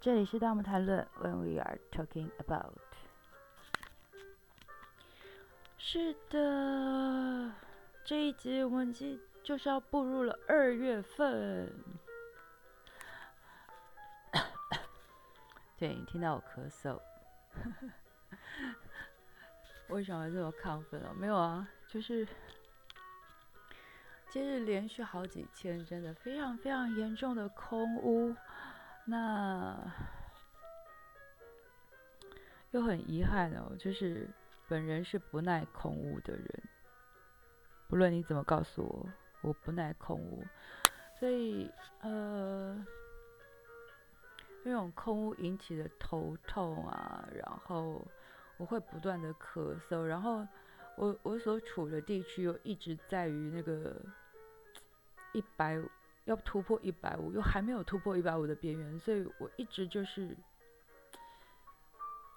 [0.00, 2.78] 这里是大木谈论，When we are talking about。
[5.78, 7.52] 是的，
[8.04, 11.72] 这一集我们就就是要步入了二月份。
[15.76, 17.00] 对你听到我咳嗽，
[19.88, 21.12] 为什么这么亢奋啊？
[21.18, 22.26] 没有啊，就是
[24.30, 28.36] 今日连续好几天，真的非常非常严重的空屋。
[29.08, 29.78] 那
[32.72, 34.28] 又很遗憾哦，就是
[34.68, 36.62] 本人是不耐空屋的人，
[37.88, 39.08] 不论你怎么告诉我，
[39.42, 40.44] 我不耐空屋，
[41.20, 42.84] 所以呃，
[44.64, 48.04] 那种空屋引起的头痛啊，然后
[48.56, 50.44] 我会不断的咳嗽，然后
[50.96, 54.02] 我我所处的地区又一直在于那个
[55.32, 55.80] 一百。
[56.26, 60.36] 要突破一百五，又还没有突破一百五的边缘，所以我一直就是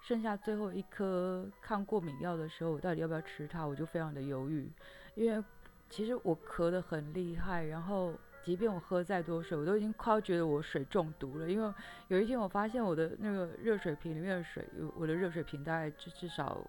[0.02, 4.70] 剩下最后一颗抗过敏药的时候，我到底要不要吃它，我就非常的犹豫。
[5.14, 5.44] 因为
[5.88, 11.50] 其实我咳得很厉害，然后即便我喝再多水，我都已经快要觉得我水中毒了。
[11.50, 11.74] 因为
[12.08, 14.64] 有一天我发现我的那个热水瓶里面的水，
[14.96, 16.64] 我的热水瓶大概至至少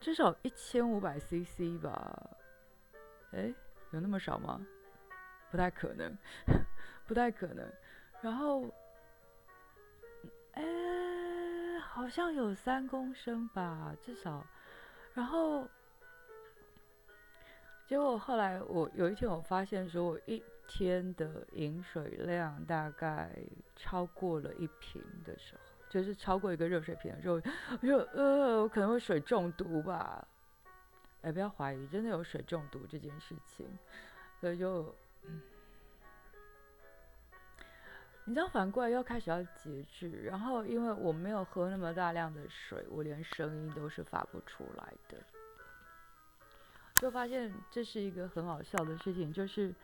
[0.00, 2.30] 至少一千五百 CC 吧？
[3.32, 3.52] 哎，
[3.92, 4.60] 有那么少吗？
[5.50, 6.16] 不太可能，
[7.06, 7.68] 不太可能。
[8.22, 8.68] 然后，
[10.52, 10.62] 哎，
[11.80, 14.46] 好像有三公升吧，至少。
[15.14, 15.66] 然后，
[17.86, 23.30] 结果后来我有一天我发现，说我一天的饮水量大概
[23.74, 27.40] 超过了一瓶的时候，就是超过一个热水瓶的时候，
[27.80, 30.28] 我就呃，我可能会水中毒吧。
[31.22, 33.66] 哎，不要怀疑，真的有水中毒这件事情，
[34.40, 34.94] 所以就。
[38.24, 45.18] 你知道反过来又开始要节制，然后因为我没有喝那么大量的水，我连声音都是发不出来的，
[46.94, 49.74] 就发现这是一个很好笑的事情，就是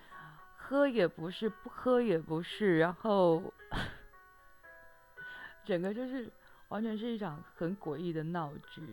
[0.56, 3.52] 喝也不是，不喝也不是，然后
[5.64, 6.30] 整个就是
[6.68, 8.86] 完全是一场很诡异的闹剧。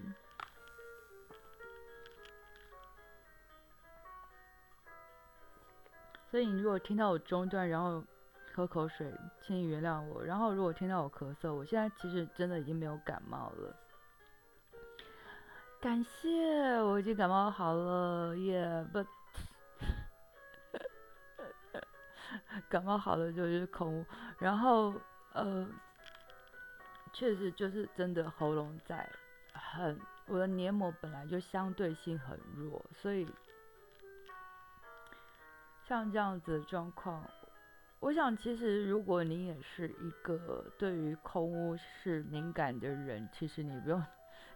[6.34, 8.04] 所以你如果听到我中断，然后
[8.56, 10.24] 喝口水，请你原谅我。
[10.24, 13.78] 然后如果听到我咳嗽，我现在其实真的已经没有感冒了。
[15.80, 19.06] 感谢，我已经感冒好了耶！But
[22.68, 24.04] 感冒好了就是空，
[24.40, 24.96] 然后
[25.34, 25.70] 呃，
[27.14, 29.08] 确实就是真的喉咙在
[29.54, 33.28] 很，我的黏膜本来就相对性很弱，所以。
[35.88, 37.24] 像这样子的状况，
[38.00, 44.04] 我想其实如果你也是一个对于空屋是敏感的人，其实你不用，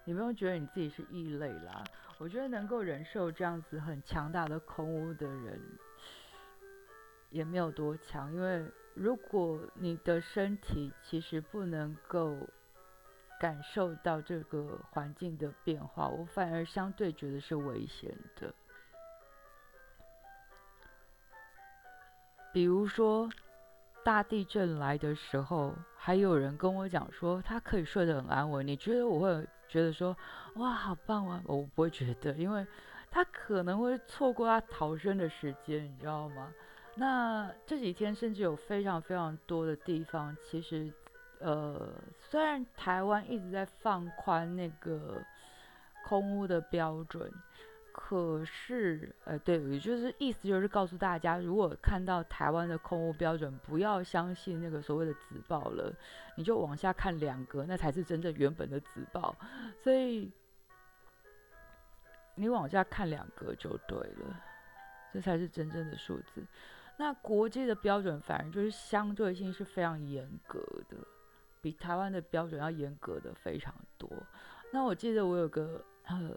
[0.05, 1.83] 你不用觉得你自己是异类啦。
[2.17, 5.61] 我觉得能够忍受这样子很强大的空屋的人，
[7.29, 8.33] 也没有多强。
[8.33, 12.35] 因为如果你的身体其实不能够
[13.39, 18.53] 感受到这个环境的变化，我反而相对觉得是危险的。
[22.57, 23.29] 比如说，
[24.03, 28.65] 大地震来的时候，还有人跟我讲说他可以睡得很安稳。
[28.65, 30.17] 你觉得我会觉得说
[30.55, 31.39] 哇好棒啊？
[31.45, 32.65] 我不会觉得，因为
[33.11, 36.51] 他可能会错过他逃生的时间，你知道吗？
[36.95, 40.91] 那这几天甚至有非常非常多的地方，其实
[41.39, 45.21] 呃，虽然台湾一直在放宽那个
[46.07, 47.31] 空屋的标准。
[47.99, 55.91] 可是，呃，对，也就是意思就是告诉大家，如果看到台湾的空屋标准，不要相信那个所谓的纸报了，
[56.35, 59.35] 你就往下看两格，那才是真正原本的纸报。
[59.81, 60.31] 所以
[62.35, 64.41] 你往下看两格就对了，
[65.11, 66.45] 这才是真正的数字。
[66.97, 70.95] 那国际的标准反而就是相对性是非常严格的，
[71.61, 74.07] 比台湾的标准要严格的非常多。
[74.71, 76.31] 那我记得我有个呃。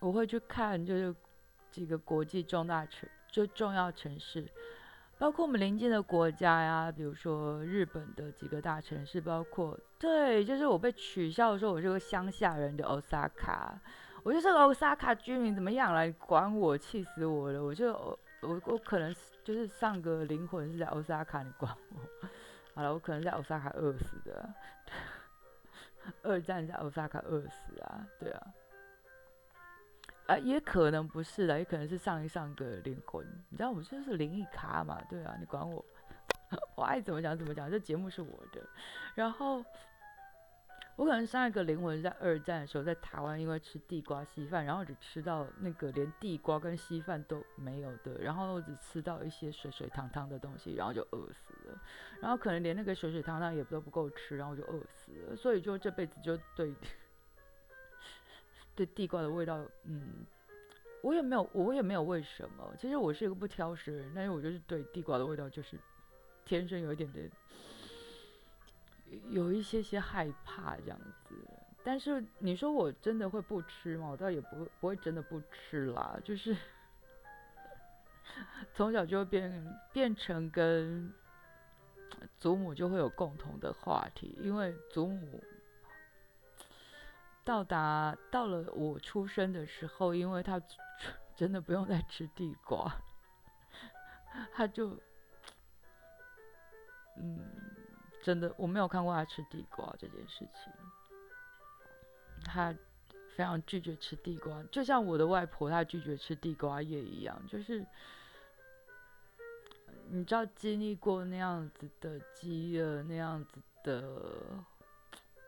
[0.00, 1.14] 我会去看，就是
[1.70, 4.46] 几个国际重大城，就重要城市，
[5.18, 13.74] 包括我们邻近的国家呀，比如说日本的几个大城市，包括对，就是我被取笑说我是个乡下人的 Osaka，
[14.22, 16.10] 我就是个 Osaka 居民，怎么样了？
[16.12, 17.62] 管我，气死我了！
[17.62, 19.14] 我就我我可能
[19.44, 22.28] 就是上个灵魂是在 Osaka，你管我？
[22.74, 24.48] 好了，我可能在 Osaka 饿死的，
[26.22, 28.46] 二战在 Osaka 饿死啊，对啊。
[30.30, 33.26] 啊，也可能不是的，也可能是上一上个灵魂。
[33.48, 35.02] 你知道我们就是灵异咖嘛？
[35.10, 35.84] 对啊，你管我？
[36.76, 38.64] 我爱怎么讲怎么讲，这节目是我的。
[39.16, 39.64] 然后
[40.94, 51.76] 我可能上一个灵魂在二战的时候，在台湾因为吃地瓜稀饭，然后只吃到那个连地瓜跟稀饭都没有的，然后只吃到一些水水汤汤的东西，然后就饿死了。
[52.20, 55.34] 然后可能连那个水水汤汤也都不够吃，然后就饿死了。
[55.34, 56.72] 所以就这辈子就对
[58.84, 60.24] 对地瓜的味道，嗯。
[61.02, 62.74] 我也没有，我也没有为什么。
[62.78, 65.78] 其实我是一个不挑食的人，但是我就是对地瓜的味道就是
[66.44, 67.30] 天生有一点点，
[69.30, 71.34] 有一些些害怕这样子。
[71.82, 74.10] 但是你说我真的会不吃吗？
[74.10, 76.54] 我倒也不不会真的不吃啦，就是
[78.74, 81.10] 从小就会变变成跟
[82.36, 85.42] 祖母就会有共同的话题，因为祖母。
[87.42, 90.60] 到达到了我出生的时候，因为他
[91.34, 92.94] 真的不用再吃地瓜，
[94.52, 94.90] 他就，
[97.16, 97.40] 嗯，
[98.22, 100.72] 真的我没有看过他吃地瓜这件事情，
[102.44, 102.74] 他
[103.34, 107.84] 非常拒绝吃地瓜，就像我的外婆她拒绝吃地瓜叶一样，就是
[110.08, 114.62] 你知道经历过那样子的饥饿，那样子的。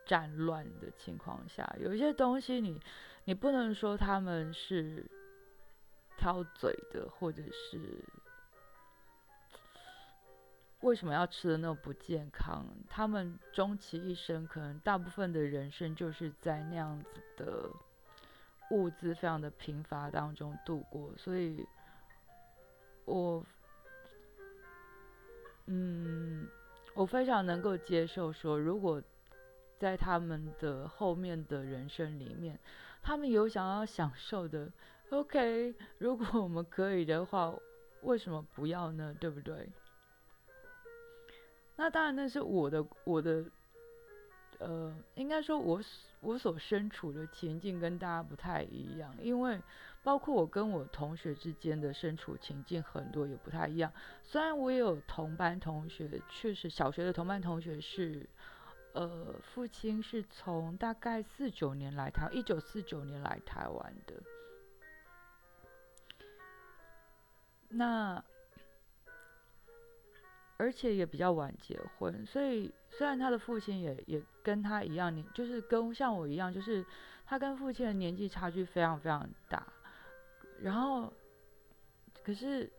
[0.05, 2.79] 战乱的情况下，有一些东西你
[3.23, 5.05] 你不能说他们是
[6.17, 8.03] 挑嘴的，或者是
[10.81, 12.65] 为什么要吃的那么不健康？
[12.89, 17.69] 他们终其一生，可能大部分的人生就是在那样子的
[18.71, 21.65] 物资非常的贫乏当中度过，所以，
[23.05, 23.45] 我，
[25.67, 26.47] 嗯，
[26.93, 29.01] 我非常能够接受说，如果。
[29.83, 32.57] 在他们的后面的人生里面，
[33.01, 34.71] 他们有想要享受的。
[35.09, 37.53] OK， 如果我们可以的话，
[38.01, 39.13] 为什么不要呢？
[39.19, 39.69] 对不对？
[41.75, 43.43] 那当然，那是我的我的，
[44.59, 45.81] 呃，应该说，我
[46.21, 49.59] 我所身处的情境跟大家不太一样，因为
[50.01, 53.91] 包括我跟我同学之间的身处情境很多也不太一样。
[54.23, 58.25] 虽然我也有同班同学，确实小学的同班同学是。
[58.93, 64.13] 呃，父亲是从大概四九年来台，一九四九年来台湾的。
[67.69, 68.23] 那
[70.57, 76.85] 而且也比较晚结婚，所以虽然他的父亲也也跟他一样年，就是跟像我一样，就是
[77.25, 79.65] 他跟父亲的年纪差距非常非常大。
[80.61, 81.11] 然后，
[82.23, 82.71] 可是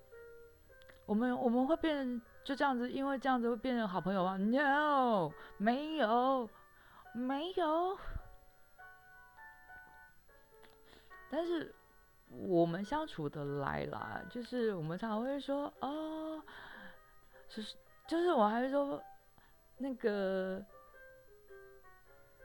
[1.07, 2.23] 我们我们会变。
[2.45, 6.49] 就这样子，因为这样子会变成好朋友吗？No，没有，
[7.15, 7.99] 没有。
[11.31, 11.75] 但是
[12.29, 16.41] 我们相处的来啦，就是我们常常会说哦，
[17.49, 17.75] 就是
[18.07, 19.03] 就是我还是说
[19.79, 20.63] 那个，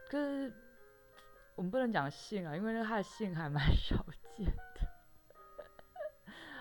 [0.08, 0.52] 跟
[1.54, 3.94] 我们不能讲性啊，因为他的性还蛮少
[4.34, 4.50] 见。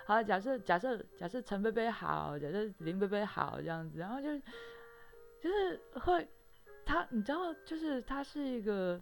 [0.10, 4.36] 好，假设假设假设陈贝贝好，假设林贝贝好这样子，然后就
[5.40, 6.28] 就是会
[6.84, 9.00] 他，你知道，就是他是一个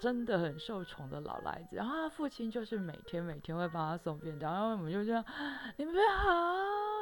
[0.00, 5.22] 真的很受宠的老来子，然后他父亲就是每天每天会帮他送便当，然后我们就这样
[5.76, 6.32] 林贝贝好，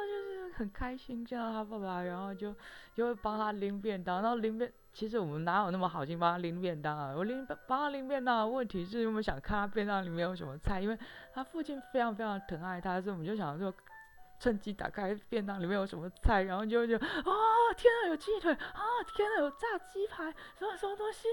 [0.05, 2.53] 就是很开心见到他爸爸，然后就
[2.93, 4.69] 就会帮他拎便当，然后拎便。
[4.95, 7.13] 其实我们哪有那么好心帮他拎便当啊？
[7.13, 10.97] 我拎帮他拎便当的，问题是我们想看他便当里面有什么菜，因为
[11.33, 13.73] 他父亲非常非常疼爱他，所以我们就想说，
[14.39, 17.01] 趁机打开便当里面有什么菜，然后就就啊，
[17.75, 18.81] 天啊，有鸡腿啊，
[19.13, 21.27] 天啊，有炸鸡排，什么什么东西？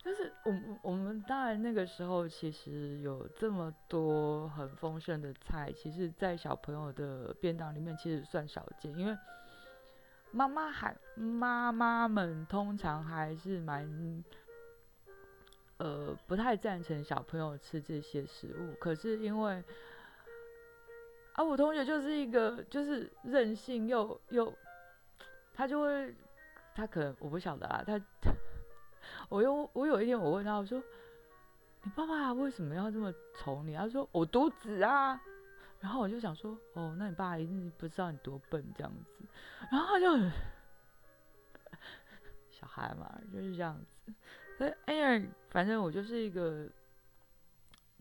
[0.00, 9.18] 就是我我们当然那个时候其实有这么多很丰盛的菜，其实，在小朋友的便当里面其实算少见，因为。
[10.38, 14.22] 妈妈还妈妈们通常还是蛮，
[15.78, 18.72] 呃，不太赞成小朋友吃这些食物。
[18.78, 19.64] 可是因为，
[21.32, 24.54] 啊，我同学就是一个就是任性又又，
[25.52, 26.14] 他就会，
[26.72, 28.00] 他可能我不晓得啊，他，
[29.28, 30.80] 我又我有一天我问他，我说，
[31.82, 33.74] 你爸爸为什么要这么宠你？
[33.74, 35.20] 他说我独子啊。
[35.80, 39.24] 然后我就想说，哦，那你爸一定不知道你多笨这样子。
[39.70, 40.18] 然后他就，
[42.50, 44.12] 小孩嘛就是这样子。
[44.56, 46.68] 所以哎呀，反正我就是一个，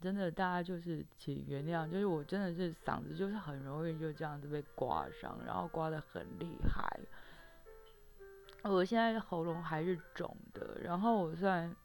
[0.02, 7.00] 真的大家就是请原谅，就是我真的是嗓子就是很容易就这样子被刮伤，然后刮的很厉害。
[8.64, 11.76] 我现在喉咙还是肿的，然后我虽然。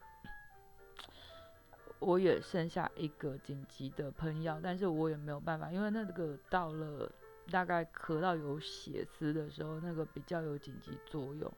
[2.03, 7.11] 我也剩下一个紧急的喷药，但是我也没有办法，因为那个到了
[7.51, 11.53] 大概咳到有血丝的时候，那个比较有紧急作用。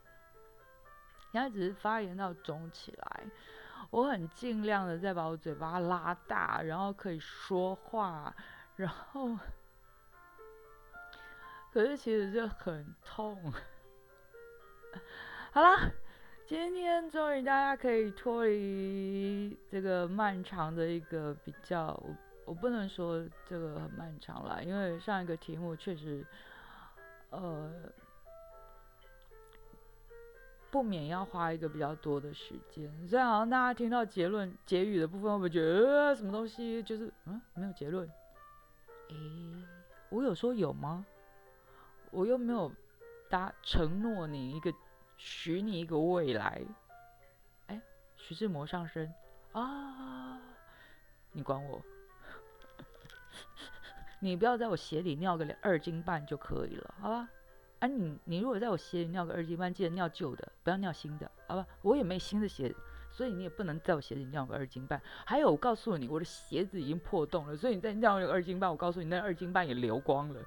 [1.32, 3.24] 现在只是发炎到肿起来，
[3.90, 8.34] 我很尽量的在把我嘴巴拉大，然后可以说话，
[8.76, 9.36] 然后，
[11.72, 13.52] 可是其实就很痛。
[15.52, 15.90] 好啦，
[16.46, 26.24] 今天终于大家可以脱离这个漫长的一个比较，我我不能说这个很漫长啦，因为上一个题目确实，
[27.30, 27.70] 呃。
[30.70, 38.04] 不免要花一个比较多的时间，虽然好像大家听到结论结语的部分，会不会觉得呃什么东西就是嗯没有结论？
[39.08, 39.14] 诶，
[40.08, 41.06] 我有说有吗？
[42.10, 42.72] 我又没有
[43.30, 44.74] 答承诺你一个
[45.24, 46.60] 许你一个未来。
[47.68, 47.80] 哎，
[48.14, 49.10] 徐志摩上身
[49.52, 50.38] 啊！
[51.32, 51.80] 你管我？
[54.20, 57.26] 你不要在我鞋里尿个二斤半就可以了，好吧？
[57.78, 61.66] 啊，你你如果在我鞋里尿个二斤半，记得尿旧的，不要尿新的，好吧？
[61.80, 62.74] 我也没新的鞋，
[63.10, 65.00] 所以你也不能在我鞋里尿个二斤半。
[65.24, 70.42] 还有，我告诉你，我的鞋子已经破洞了，所以你再尿个二斤半，我告诉你，那二斤半也流光了。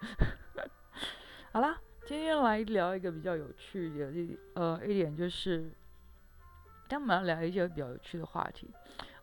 [1.52, 8.66] 好啦，今天来聊一个比较有趣的一，呃，一点就是，今天我们要聊一些比较有趣的话题，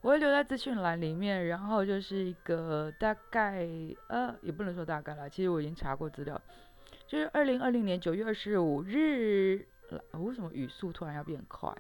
[0.03, 3.67] 我会留在资讯栏里面，然后就是一个大概，
[4.09, 6.39] 呃，也不能说大概啦，其实我已经查过资料。
[7.07, 9.67] 就是二零二零年九月二十五日，
[10.13, 11.75] 为什么语速突然要变快？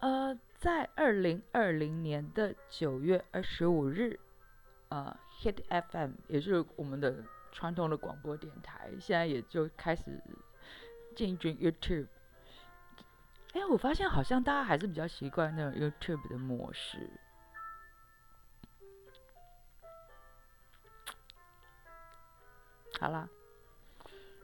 [0.00, 4.18] 呃，在二零二零年的九月二十五日，
[4.88, 5.58] 呃，Hit
[5.92, 10.22] FM 也是我们的传统的广播电台，现在也就开始
[11.16, 12.08] 进军 YouTube。
[13.54, 17.10] 哎，我发现好像大家还是比较习惯那种 YouTube 的模式。
[23.00, 23.28] 好啦，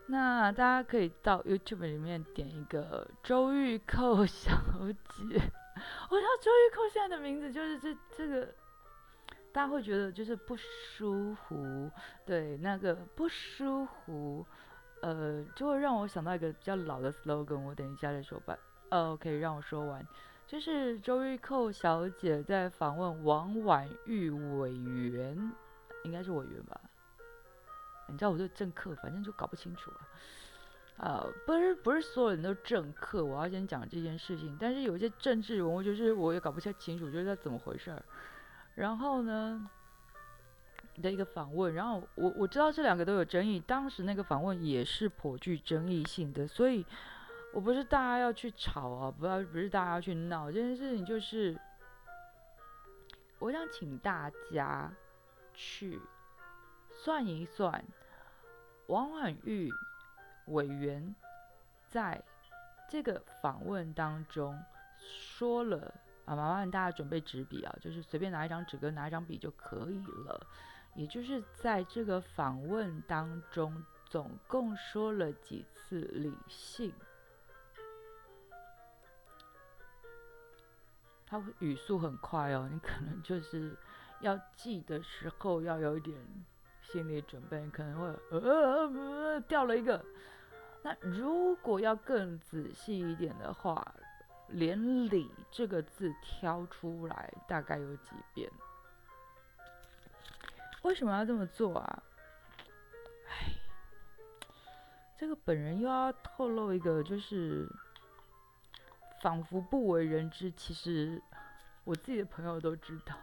[0.07, 5.51] 那大家可以到 YouTube 里面点一个周玉蔻小姐。
[6.09, 8.55] 我知道周玉蔻现在的名字就是这这个，
[9.55, 11.89] 大家会觉得就是不舒服，
[12.27, 14.45] 对，那个不舒服，
[15.01, 17.61] 呃，就会让我想到一个比较老的 slogan。
[17.61, 18.59] 我等一下再说吧。
[18.89, 20.05] 呃，可以让我说完，
[20.45, 25.53] 就是周玉蔻小姐在访问王婉玉委员，
[26.03, 26.81] 应该是委员吧。
[28.09, 29.89] 你知道我对政客反正就搞不清楚
[30.97, 34.57] 啊，呃，不是不是所有人都政客，我要先讲这件事情。
[34.59, 38.03] 但是有一些政治人物，就是我也搞不太清楚，就是他怎么回事儿。
[38.75, 39.71] 然后呢
[41.03, 46.85] 的一个访问，然后我我知道这两个都有争议，当时那个访问也是颇具争议性的，所以
[47.53, 51.59] 我不是大家要去吵啊，不要不是大家要去闹这件事情，就是
[53.39, 54.93] 我想请大家
[55.55, 56.01] 去。
[56.97, 57.85] 算一算，
[58.87, 59.71] 王婉玉
[60.47, 61.15] 委员
[61.91, 62.23] 在
[62.89, 64.59] 这个访问当中
[64.97, 65.93] 说了
[66.25, 70.47] 啊，麻烦大家准备纸笔啊，就是随便拿一张纸跟拿一张笔就可以了。
[70.95, 76.93] 也就是在这个访问当中，总共说了几次理性，
[81.27, 83.77] 他语速很快哦，你可能就是
[84.21, 86.17] 要记的时候要有一点。
[86.87, 90.05] 心理准备可能会呃呃掉了一个。
[90.83, 93.83] 那如果要更仔细一点的话，
[94.49, 98.51] 连“理”这个字挑出来大概有几遍？
[100.83, 102.03] 为什么要这么做啊？
[103.29, 103.55] 哎，
[105.17, 107.67] 这个本人又要透露一个，就是
[109.23, 111.23] 仿佛不为人知，其实
[111.85, 113.15] 我自己的朋友都知道。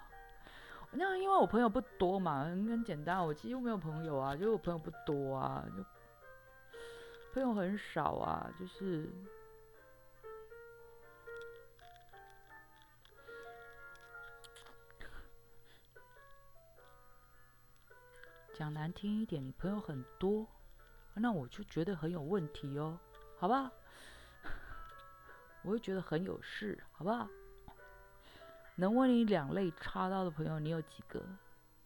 [0.94, 5.84] 那因为我朋友不多嘛，很简单，我几乎没有朋友啊，就我朋友不多啊，就
[7.34, 9.08] 朋友很少啊，就是
[18.54, 20.46] 讲难听一点，你朋友很多，
[21.14, 22.98] 那我就觉得很有问题哦，
[23.38, 23.70] 好不好？
[25.64, 27.28] 我会觉得很有事，好不好？
[28.76, 31.24] 能为你两肋插刀的朋友，你有几个？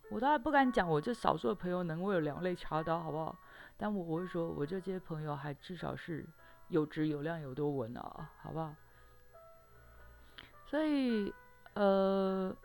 [0.09, 3.37] 我都还不敢讲，我这少数的朋友能为我两肋插刀，好不好？
[3.77, 6.25] 但我我会说，我这些朋友还至少是
[6.69, 8.73] 有质有量有多稳啊，好不好？
[10.67, 11.33] 所以，
[11.73, 12.55] 呃，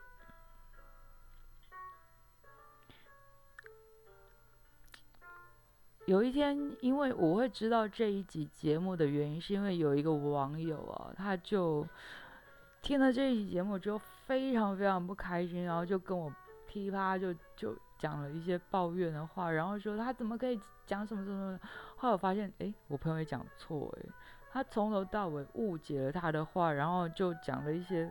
[6.07, 11.87] 有一天，因为我会知道这一集节目的原因，是因为有一个网友啊，他就。
[12.83, 16.35] 听了这一集节目之后，非常非常不开心，然后就跟我
[16.67, 21.61] 噼啪就就讲了一些抱怨的话，然后说他怎么可以讲什么什么什么。
[21.97, 24.09] 后来我发现，哎，我朋友也讲错，哎，
[24.51, 28.11] 他从头到尾误解了他的话，然后就讲了一些，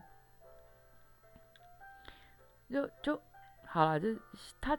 [2.69, 3.19] 就就
[3.65, 3.99] 好了。
[3.99, 4.15] 这
[4.61, 4.77] 他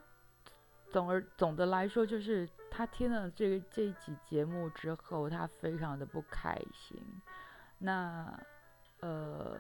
[0.91, 7.01] 总而总的来说，就是他听了这个这一集节目之后，他非常的不开心。
[7.79, 8.39] 那
[9.01, 9.57] 呃，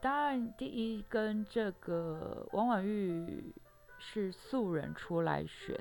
[0.00, 3.54] 当然，第一跟这个王婉玉
[3.98, 5.78] 是素人出来选。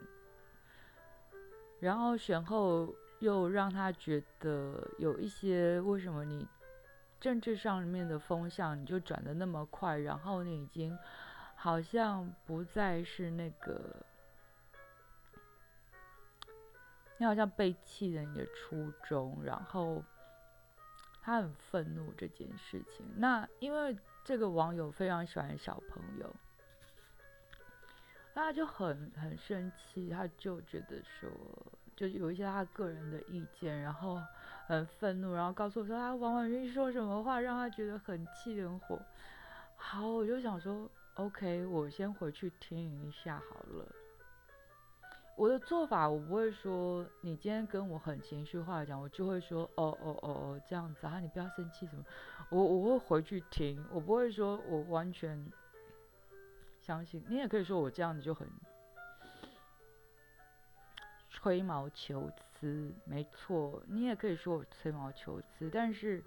[1.80, 6.48] 然后选后又让他觉得有一些为什么你
[7.20, 10.96] 政治上面的风向你就转的那么快，然后你已经
[11.56, 13.96] 好像不再是那个，
[17.22, 20.04] 你好像背弃了你的初衷，然后
[21.22, 23.06] 他很愤怒这件事情。
[23.16, 26.36] 那因为这个网友非常喜欢小朋友。
[28.34, 31.30] 他就很很生气，他就觉得说，
[31.96, 34.20] 就有一些他个人的意见，然后
[34.66, 39.00] 很愤怒，然后告诉我说他王婉玉说什么话让他觉得很气很火。
[39.76, 43.86] 好，我就想说，OK，我先回去听一下好了。
[45.42, 52.06] 我的做法，我不会说你今天跟我很情绪化讲，我就会说哦哦哦哦这样子啊，你不要生气什么。
[52.52, 55.52] 我我会回去听，我不会说我完全。
[56.80, 58.48] 相信你也可以说我这样子就很
[61.28, 66.24] 吹毛求疵，没错，你也可以说我吹毛求疵，但是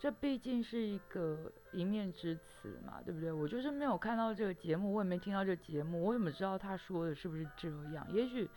[0.00, 3.30] 这毕竟是一个一面之词嘛，对不对？
[3.30, 8.04] 我就是没有看到这个节目，我也没听到这个节目，我怎么知道他说的是不是这样？
[8.10, 8.48] 也许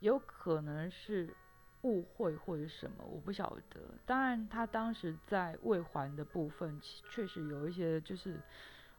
[0.00, 1.32] 有可能是
[1.82, 3.80] 误会或者什么，我不晓得。
[4.06, 6.80] 当然，他当时在未还的部分
[7.10, 8.40] 确实有一些就是。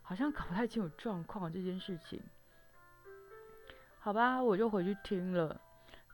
[0.01, 2.19] 好像搞不太清楚状况这件事情，
[3.99, 5.61] 好吧，我就回去听了，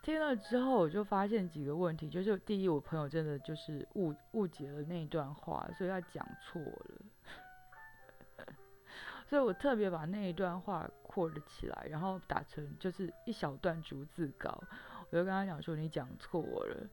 [0.06, 8.46] 听了之后我就发现几个问题，就是第一，我朋友真的就是误误解了那一段话，所以他讲错了，
[9.28, 14.64] 所以我特别把那一段话扩了起来，然后打成就是一小段逐字稿，
[15.10, 16.88] 我就跟他讲说你讲错了，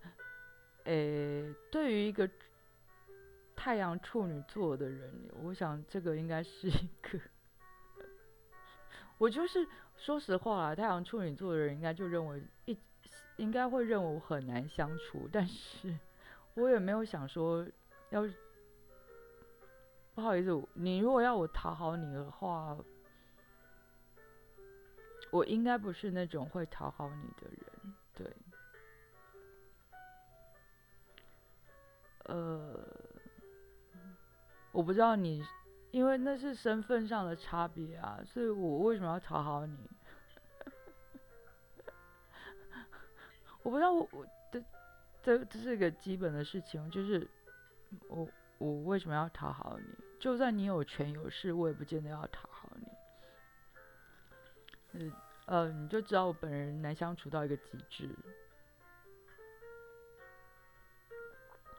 [0.85, 2.27] 诶，对于一个。
[3.55, 7.21] 太阳处女座的人，我想这个应该是一个，
[9.19, 9.65] 我就是
[9.97, 12.43] 说实话啦，太阳处女座的人应该就认为
[13.37, 15.99] 应该会认为我很难相处，但是
[16.55, 17.67] 我也没有想说
[18.11, 18.27] 要
[20.15, 22.77] 不好意思，你如果要我讨好你的话，
[25.31, 28.37] 我应该不是那种会讨好你的人，对，
[32.25, 32.87] 呃。
[34.75, 35.45] 我不知道你，
[35.91, 39.77] 因为那是身份上的差别啊，所以我为什么要讨好你？
[43.63, 44.63] 我不知道我我这
[45.23, 47.29] 这这是一个基本的事情，就是
[48.09, 49.87] 我我为什么要讨好你？
[50.19, 52.87] 就算你有权有势，我也不见得要讨好你。
[54.93, 55.13] 嗯
[55.47, 58.09] 呃，你就知道我本人难相处到一个极致，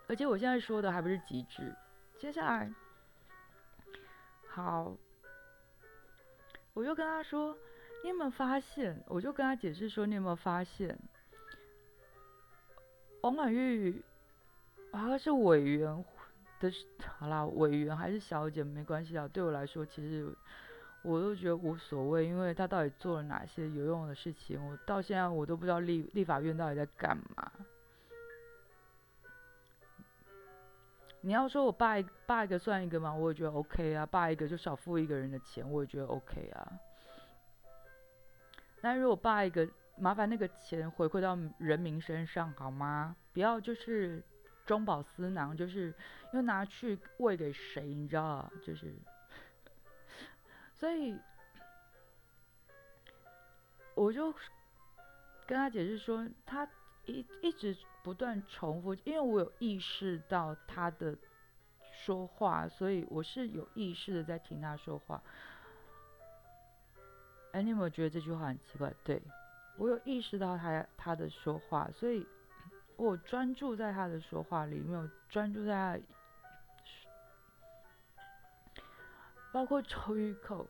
[0.08, 1.74] 而且我现在说的还不是极致，
[2.20, 2.72] 接下来。
[4.48, 4.98] 好，
[6.74, 7.58] 我就跟他说
[8.04, 11.00] ：“你有没有发现？”我就跟他解释说：“你有没有发现？”
[13.24, 14.04] 王婉玉
[14.92, 16.06] 好像是委员
[16.60, 16.70] 的，
[17.20, 19.26] 好啦，委员还是小姐没关系啊。
[19.30, 20.30] 对我来说，其实
[21.04, 27.50] 我都觉得无所谓，因为他到底做了哪些有用的事情，我到现在我都不知道立立法院到底在干嘛。
[31.22, 33.14] 你要说我霸一霸一个算一个吗？
[33.14, 36.74] 我也觉得 OK 啊，霸一个就少付一个人的钱，我也觉得 OK 啊。
[38.82, 39.66] 但如果霸一个，
[39.98, 43.16] 麻烦那个钱回馈到人民身上好吗？
[43.34, 44.24] 不要就是
[44.66, 45.94] 中饱私囊，就是
[46.34, 47.94] 又拿去喂给谁？
[47.94, 48.52] 你知道？
[48.66, 48.94] 就是，
[50.76, 51.18] 所以
[53.96, 54.34] 我就
[55.46, 56.68] 跟他解释说，他
[57.06, 57.78] 一一直。
[58.04, 61.16] 不断重复，因为我有意识到他的
[61.94, 65.24] 说话，所以我是有意识的在听他说话。
[67.54, 68.94] 哎，你有没有觉得这句话很奇怪？
[69.06, 69.22] 对
[69.78, 72.26] 我有意识到他他的说话，所以
[72.96, 76.00] 我专注在他的说话里，没有专注在他，
[79.52, 80.66] 包括周玉蔻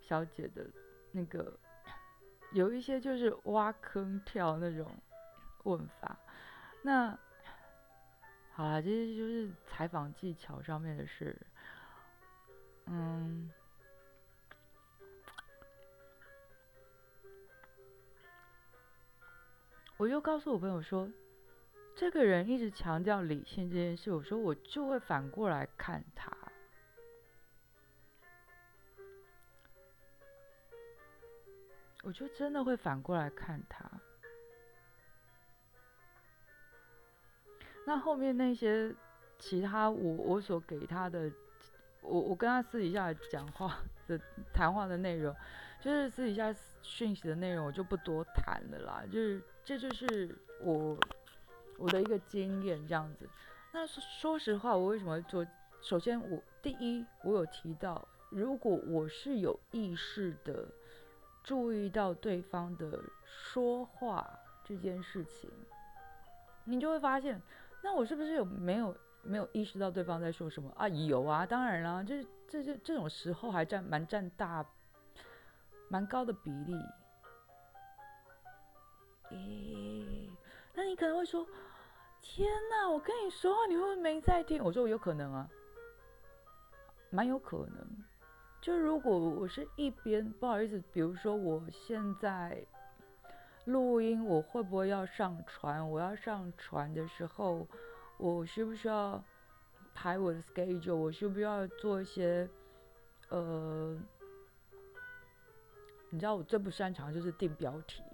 [0.00, 0.64] 小姐的
[1.10, 1.58] 那个，
[2.52, 4.86] 有一些就是挖坑跳那种
[5.64, 6.16] 问法。
[6.82, 7.18] 那
[8.52, 11.36] 好了，这些就是采访技巧上面的事。
[12.86, 13.50] 嗯，
[19.98, 21.10] 我就告诉我朋友说，
[21.94, 26.30] 这个人一直强调理性这件事，我说我就会反过来看他，
[32.02, 33.90] 我就真的会反过来看他。
[37.86, 38.94] 那后面那些
[39.38, 41.32] 其他我我所给他的，
[42.02, 44.20] 我我跟他私底下讲话的
[44.52, 45.34] 谈话的内容，
[45.80, 49.04] 就是私底下讯息的内容，我就不多谈了啦。
[49.06, 50.96] 就是这就是我
[51.76, 53.28] 我的一个经验这样子。
[53.72, 55.44] 那说实话，我为什么做？
[55.82, 60.68] 首先，我第一我有提到，如果我是有意识的
[61.42, 65.50] 注意到对方的说话这件事情，
[66.64, 67.42] 你就会发现。
[67.82, 70.88] 那我是不是有没有没有意识到对方在说什么啊？
[70.88, 74.64] 有啊，当然啦，就是这这这种时候还占蛮占大
[75.88, 76.74] 蛮高的比例。
[79.30, 80.30] 诶，
[80.74, 81.46] 那你可能会说，
[82.20, 84.62] 天哪，我跟你说话，你会不会没在听？
[84.62, 85.48] 我说有可能啊，
[87.10, 87.86] 蛮有可能。
[88.60, 92.64] 就如果我是一边不好意思，比如说我现在。
[93.66, 95.90] 录音我会不会要上传？
[95.90, 97.66] 我要上传的时候，
[98.16, 99.20] 我需不需要
[99.92, 100.94] 排我的 schedule？
[100.94, 102.48] 我需不需要做一些
[103.28, 104.00] 呃，
[106.10, 108.04] 你知道我最不擅长就是定标题，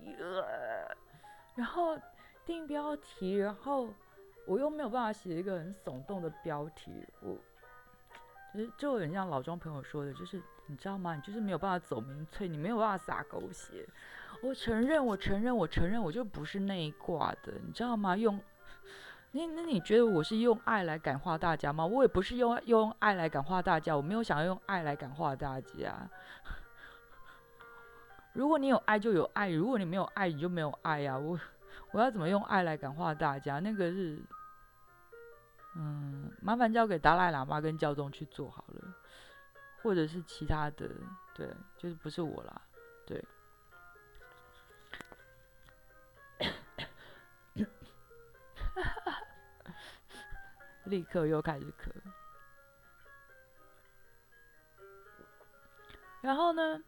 [1.54, 1.98] 然后
[2.44, 3.88] 定标题，然后
[4.46, 7.36] 我又没有办法写一个很耸动的标题，我
[8.54, 11.14] 就是就很像老庄朋友说的，就是你知道吗？
[11.14, 13.86] 你就是没有办法走民粹，你没有办法撒狗血。
[14.42, 18.16] 我承认，我承认，我承认，我就不是那一挂的，你知道吗？
[18.16, 18.40] 用，
[19.30, 21.86] 那那你觉得我是用爱来感化大家吗？
[21.86, 26.10] 我也不是用用爱来感化大家，我没有想要用爱来感化大家。
[28.32, 31.18] 如果你有爱就有爱，如果你没有爱你就没有爱呀。
[31.18, 31.38] 我
[31.90, 33.60] 我要怎么用爱来感化大家？
[33.60, 34.22] 那个是，
[35.76, 38.94] 嗯，麻烦交给达赖喇嘛跟教宗去做好了，
[39.82, 40.88] 或者是其他的，
[41.34, 42.62] 对，就是不是我啦，
[43.06, 43.22] 对。
[50.84, 51.92] 立刻又开始咳，
[56.22, 56.82] 然后呢？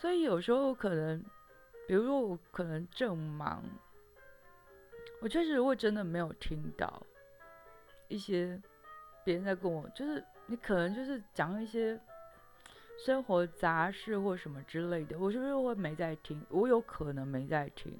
[0.00, 1.20] 所以有时候可能，
[1.88, 3.64] 比如说我可能正忙，
[5.20, 7.02] 我确实如果真的没有听到
[8.06, 8.62] 一些
[9.24, 11.98] 别人在跟我，就是你可能就是讲一些
[12.96, 16.40] 生活杂事或什么之类的，我是不是会没在听？
[16.48, 17.98] 我有可能没在听。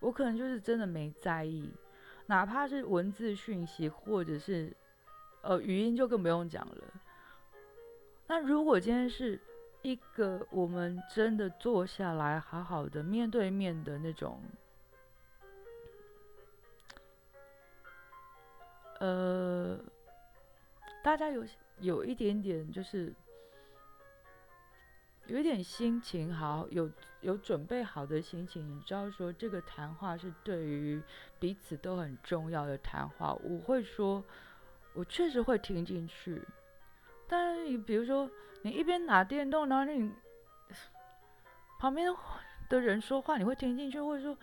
[0.00, 1.72] 我可能就是真的没在意，
[2.26, 4.76] 哪怕是文字讯息或者是
[5.40, 6.84] 呃语音，就更不用讲了。
[8.26, 9.40] 那如果今天是
[9.84, 14.40] 一个我们真的坐下来好好的面对面的那种，
[18.98, 19.78] 呃，
[21.02, 21.44] 大家有
[21.80, 23.14] 有一点点就是。
[25.26, 26.90] 有一点心情好，有
[27.22, 31.02] 有准备好的心情，你知道说这个谈话是对于
[31.40, 34.22] 彼此都很重要的谈话，我会说，
[34.92, 36.42] 我确实会听进去。
[37.36, 38.30] 但是你比如说，
[38.62, 40.12] 你一边拿电动，然后你
[41.80, 42.06] 旁边
[42.68, 44.38] 的人说话，你会听进去，或者说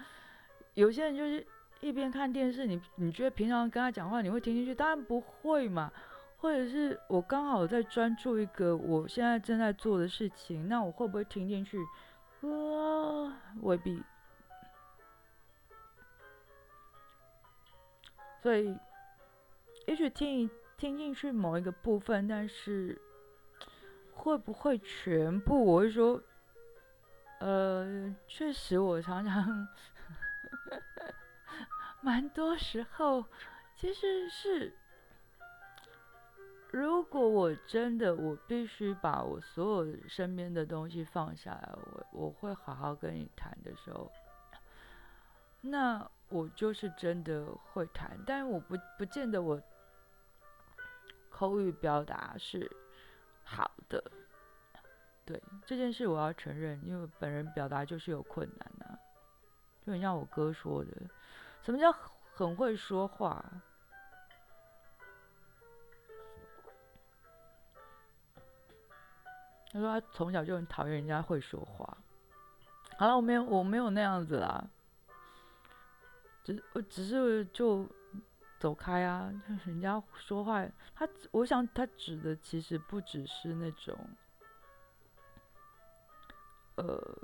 [0.74, 1.48] 有些人就是
[1.80, 4.76] 一边看电视，你你觉得平常跟他讲话你会听进去？
[4.76, 5.90] 当然不会嘛。
[6.38, 11.80] 或者是我刚好在专注一个我现在正在做的事情，那我会不会听进去？
[12.42, 14.04] 呃，未必。
[18.42, 18.76] 所以，
[19.86, 20.50] 也许听
[20.82, 23.00] 听进去某一个部分，但是
[24.16, 25.64] 会不会全部？
[25.64, 26.20] 我会说，
[27.40, 29.68] 呃，确实我常常，
[32.02, 33.24] 蛮多时候
[33.76, 34.74] 其实是。
[36.72, 44.12] 如果我真的我必须把我所有身边的东西放下来，我我会好好跟你谈的时候，
[45.62, 49.62] 那我就是真的会谈，但是我不不见得我
[51.42, 52.70] 口语表达是
[53.44, 54.12] 好的，
[55.26, 59.00] 对这件事我要承认，因为本人表达就是有困难呐，
[59.84, 60.92] 就很像我哥说的，
[61.64, 61.92] 什么叫
[62.36, 63.44] 很会说话？
[69.72, 71.98] 他说他从小就很讨厌人家会说话。
[73.00, 74.64] 好了，我没有，我没有那样子啦。
[76.44, 77.90] 只我只是就
[78.62, 79.34] 走开啊！
[79.66, 83.98] 人家说话，他我想他指的其实不只是那种，
[86.76, 87.18] 呃，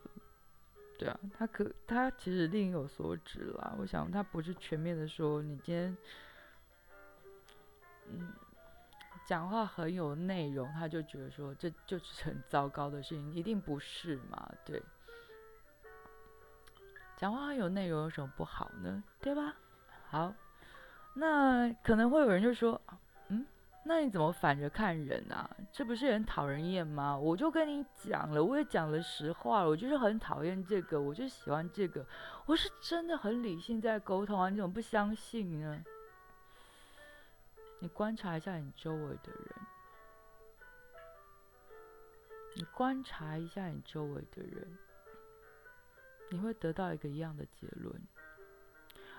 [0.97, 3.75] 对啊，他可他其实另有所指啦。
[3.77, 5.97] 我想他不是全面的说你今天，
[8.07, 8.33] 嗯，
[9.27, 14.51] 讲话很有内容，他就觉得说这就是 很糟糕的事情，一定不是嘛？
[14.65, 14.81] 对，
[17.15, 19.03] 讲话很有内容有什么不好呢？
[19.21, 19.53] 对吧？
[20.09, 20.33] 好，
[21.19, 22.79] 那可能会有人就说，
[23.29, 23.45] 嗯。
[23.83, 25.49] 那你怎么反着看人啊？
[25.71, 27.17] 这不是很讨人厌吗？
[27.17, 32.05] 我就跟你讲了，我也讲了实话了，我就是很讨厌这个，我就喜欢这个，
[32.45, 35.83] 我是真的很理性在沟通啊，你怎么不相信呢？
[37.79, 39.55] 你观察一下你周围的人，
[42.55, 44.77] 你观察一下你周围的人，
[46.29, 47.93] 你会得到一个一样的结论。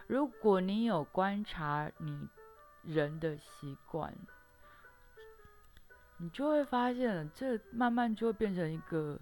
[0.08, 2.28] 如果你有观察你
[2.82, 4.12] 人的习惯。
[6.20, 9.16] 你就会发现，这慢慢就会变成一个。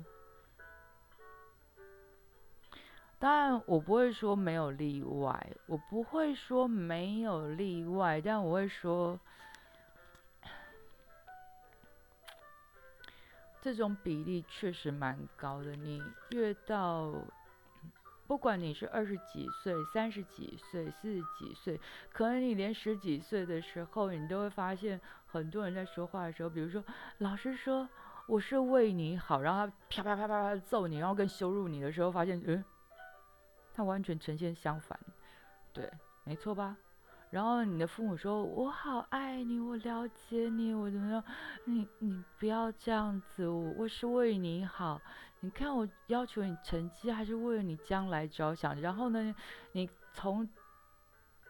[3.18, 9.20] 当然，我不会说没有例外，我不会说没有例外，但我会说，
[13.60, 15.76] 这种比例确实蛮高的。
[15.76, 17.12] 你越到。
[18.26, 21.80] 不管你是二十几岁、三十几岁、四十几岁，
[22.12, 26.82] 可能你连十几岁的时候，你都会发现很多人在说话的时候，比如说
[27.18, 27.88] 老师说
[28.26, 32.64] 我是为你好，然后他啪啪啪啪啪揍你，然后跟羞辱你的时候，发现嗯，
[33.72, 34.98] 他完全呈现相反，
[35.72, 35.88] 对，
[36.24, 36.76] 没错吧？
[37.30, 41.22] 然后你的父母说：“我好爱你，我了解你，我怎么样？
[41.64, 45.02] 你你不要这样子，我我是为你好。
[45.40, 48.80] 你看我要求你成绩，还是为了你将来着想。
[48.80, 49.34] 然后呢，
[49.72, 50.48] 你从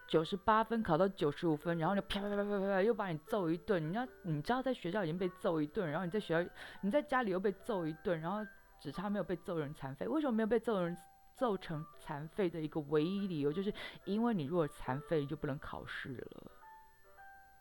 [0.07, 3.90] 九十八分考到九十五分，然后就啪啪啪啪啪啪又把你揍一顿。
[3.90, 8.38] 你要你知道在学校已经被揍一顿，然后你在学校你在家里又被揍一顿，然后
[8.81, 10.07] 只差没有被揍人残废。
[10.07, 10.96] 为什么没有被揍人？”
[11.37, 13.70] 揍成残废的一个唯一理由，就是
[14.07, 16.51] 因为你如果残废，就不能考试了，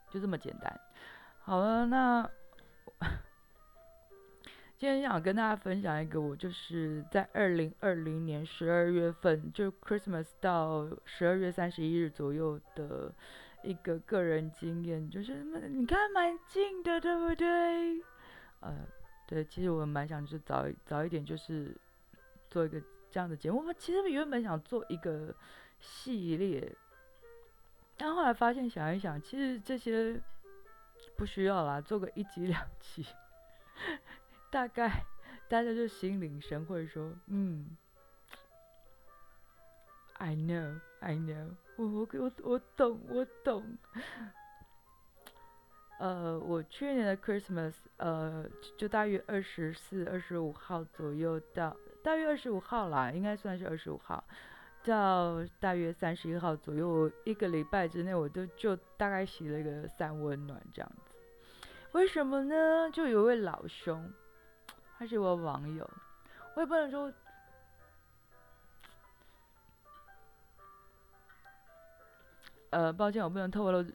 [0.09, 0.79] 就这么简单。
[1.41, 2.31] 好了，那
[4.77, 13.13] 今天想跟大家分享一个，我就是在二零二零年十二月份，就 Christmas 到十二月三十一日左右的
[13.63, 18.01] 一个个人经验，就是你看蛮近的，对不对？
[18.59, 18.87] 呃，
[19.27, 21.75] 对，其实我蛮想就是早早一点，就是
[22.49, 22.81] 做一个。
[23.11, 25.33] 这样的节目，我其实原本想做一个
[25.79, 26.69] 系列，
[27.95, 30.19] 但后来发现想一想，其实这些
[31.15, 33.05] 不需要啦，做个一集两集，
[34.55, 35.03] 大概
[35.49, 37.75] 大家就心领神会，说嗯
[40.13, 43.77] ，I know, I know，我我我我懂，我懂。
[45.99, 48.45] 呃，我去年的 Christmas，呃，
[48.77, 51.75] 就大约二十四、二十五号左右到。
[52.01, 54.23] 大约二十五号啦，应该算是二十五号，
[54.85, 61.13] 到大约三十一号左右，一个礼拜之内，我都就大概洗了一个三温暖这样子。
[61.91, 62.89] 为什么呢？
[62.93, 64.13] 就有位老兄，
[64.97, 65.89] 他是我网友，
[66.55, 67.11] 我也不能说，
[72.69, 73.93] 呃，抱歉，我不能透露，这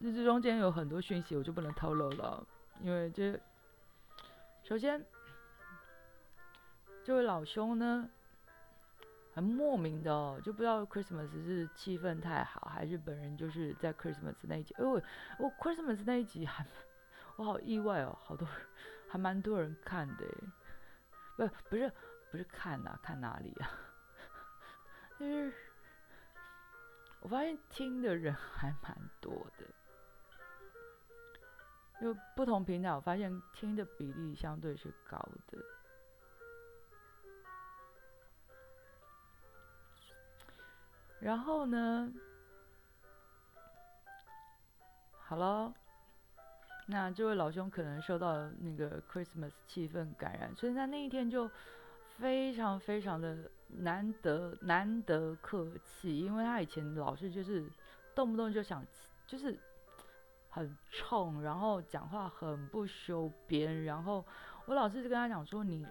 [0.00, 2.46] 这中间有很多讯息，我就不能透露了，
[2.80, 3.38] 因为这
[4.64, 5.04] 首先。
[7.04, 8.10] 这位老兄呢，
[9.32, 14.74] 很莫名的哦，就不知道 Christmas 是气氛太好，还是本人就是在 Christmas 那一集。
[14.78, 15.00] 哦，
[15.38, 16.66] 我 Christmas 那一集还，
[17.38, 18.48] 我好意外哦，好多
[19.08, 20.24] 还蛮多人看的，
[21.36, 21.92] 不不是
[22.30, 23.70] 不是看呐，看哪里啊？
[25.18, 25.52] 就是
[27.20, 29.64] 我发现听的人还蛮多的，
[32.00, 35.58] 就不同平台，我发现听的比例相对是高的。
[41.18, 42.12] 然后呢？
[45.18, 45.74] 好了，
[46.86, 51.50] 那这位老兄可能受到那个 Christmas 气氛感染，所以他那一天就
[52.18, 57.68] 非常非常的难得难得客气，因为他以前老是就是
[58.14, 58.84] 动不动就想
[59.26, 59.58] 就是
[60.48, 64.24] 很冲，然后讲话很不修边，然后
[64.66, 65.86] 我老是就跟他讲说你。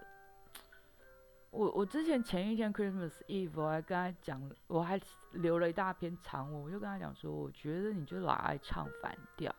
[1.52, 5.00] 我我之前前一天 Christmas Eve 我还跟他讲，我还
[5.32, 9.54] 留了一大篇长文，我就跟他讲说，我觉得你就老爱唱反调，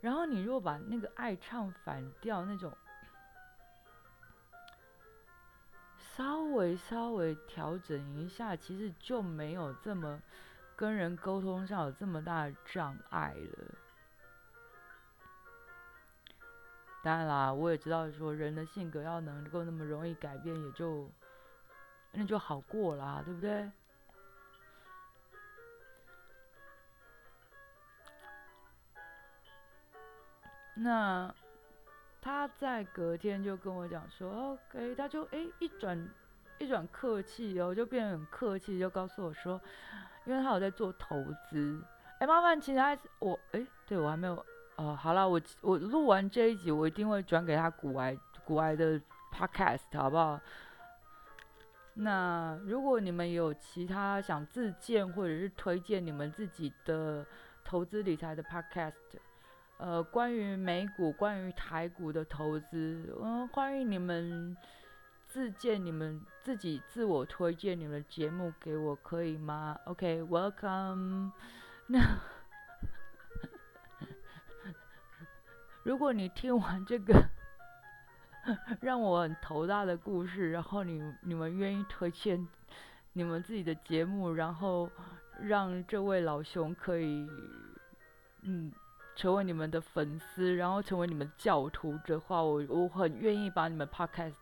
[0.00, 2.72] 然后你如果把那个爱唱反调那种
[5.98, 10.20] 稍微稍微调整一下，其实就没有这么
[10.74, 13.74] 跟人沟通上有这么大的障碍了。
[17.02, 21.10] 当然啦，我也知道说人的性格要能够那么容易改变，也就
[22.12, 23.70] 那就好过啦，对不对？
[30.82, 31.32] 那
[32.22, 36.08] 他在隔天就跟我讲说，OK，他就哎一转
[36.58, 39.60] 一转客气哦，就变得很客气，就告诉我说，
[40.24, 41.82] 因为他有在做投资，
[42.18, 48.98] 哎，麻烦请他我哎，对我还没有，呃，好了，我我录完这一集，我一定会转给他古埃古埃的
[49.32, 50.40] Podcast，好不好？
[51.94, 57.26] 那如果你们有其他想自荐或者是推荐你们自己的
[57.64, 59.18] 投资理财的 Podcast。
[59.80, 64.54] 呃，关于美股、关于台股的投资，嗯，欢迎你们
[65.26, 71.32] 自荐，你们自己自我推荐你们的节目给我，可以吗？OK，Welcome。
[71.88, 71.98] 那
[75.82, 77.14] 如果你听完这个
[78.82, 82.46] 让我很头大的故事，然后你你们愿意推荐
[83.14, 84.90] 你们自己的节目，然后
[85.40, 87.26] 让这位老兄可以，
[88.42, 88.70] 嗯。
[89.16, 94.32] 成为你们的粉丝，然后成为你们教徒的话，我我很愿意把你们 podcast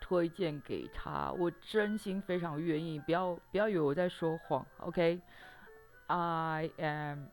[0.00, 7.24] 推荐给他，我真心非常愿意，不要不要以为我在说谎，OK？I am，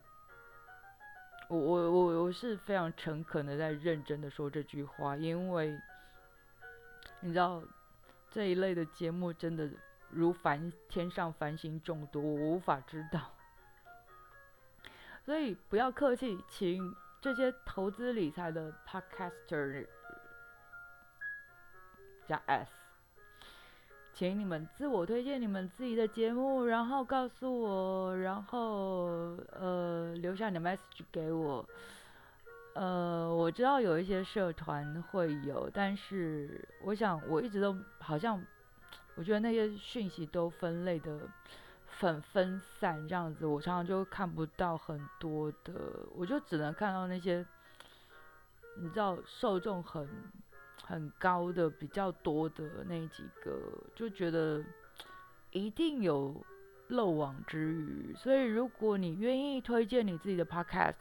[1.50, 5.78] 我我我我是非常诚恳的在认真的说这句话，因为
[7.19, 7.62] 你知道
[8.32, 9.69] 这一类的节目真的
[10.10, 13.34] 如繁天上繁星众多，我无法知道。
[15.28, 19.86] 所以不要客气，请这些投资理财的 podcaster
[22.26, 22.72] 加 s，
[24.13, 31.68] 请你们自我推荐你们自己的节目，然后告诉我，然后呃留下你的 message 给我。
[32.76, 38.42] 呃，我知道有一些社团会有，但是我想我一直都好像，
[39.16, 41.20] 我觉得那些讯息都分类的。
[42.00, 45.74] 很分散这样子，我常常就看不到很多的，
[46.16, 47.44] 我就只能看到那些，
[48.78, 50.08] 你知道受众很
[50.84, 53.60] 很高的、比较多的那几个，
[53.96, 54.64] 就觉得
[55.52, 56.46] 一定有
[56.90, 58.14] 漏网之鱼。
[58.16, 60.94] 所以，如果你愿意推荐你自己的 podcast，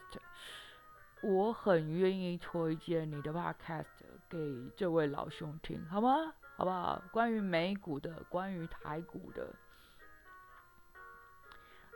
[1.21, 3.85] 我很愿意推荐你的 podcast
[4.27, 6.33] 给这位老兄听，好吗？
[6.55, 6.99] 好不好？
[7.11, 9.53] 关于美股的，关于台股的。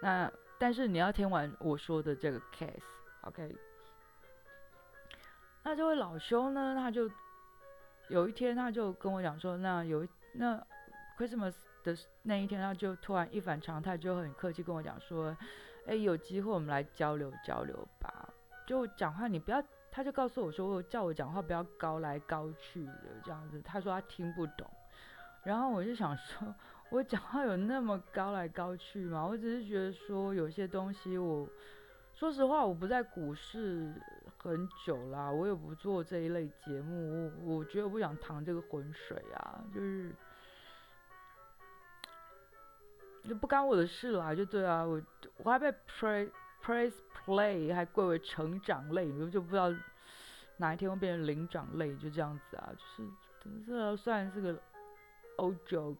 [0.01, 3.55] 那但是你要听完我说的这个 case，OK？
[5.63, 7.09] 那这位老兄呢，他就
[8.09, 10.59] 有一天他就跟我讲说，那有那
[11.17, 15.37] Christmas 的那一天，他就突然一反常态，就很客气跟我讲说，
[15.85, 18.27] 哎，有机会我们来交流交流吧。
[18.65, 23.61] 就讲话你不要，他就告诉我说，叫我讲话不要高来高去的这样子。
[23.61, 24.67] 他说他听不懂，
[25.43, 26.53] 然后我就想说。
[26.91, 29.25] 我讲话有那么高来高去吗？
[29.25, 31.47] 我只是觉得说有些东西，我
[32.13, 33.93] 说实话，我不在股市
[34.37, 40.11] 很久啦，我也不做这一类节目，我我觉得我不想趟这个浑水啊，就是
[43.23, 45.01] 就不干我的事啦，就对啊，我
[45.37, 46.29] 我还被 praise
[46.61, 46.93] praise
[47.25, 49.73] play 还归为成长类，我就不知道
[50.57, 53.09] 哪一天会变成灵长类，就这样子啊，就是
[53.65, 54.61] 这算是个
[55.37, 55.95] old joke。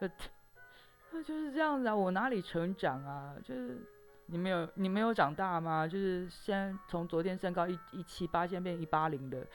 [0.00, 0.08] 那
[1.22, 3.36] 就是这样子啊，我哪里成长啊？
[3.44, 3.78] 就是
[4.26, 5.86] 你没有你没有长大吗？
[5.86, 9.46] 就是先从昨天身高一一七八，现在变一八零的，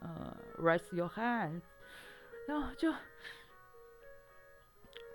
[0.00, 1.60] 呃，raise your hand，
[2.46, 2.92] 然后就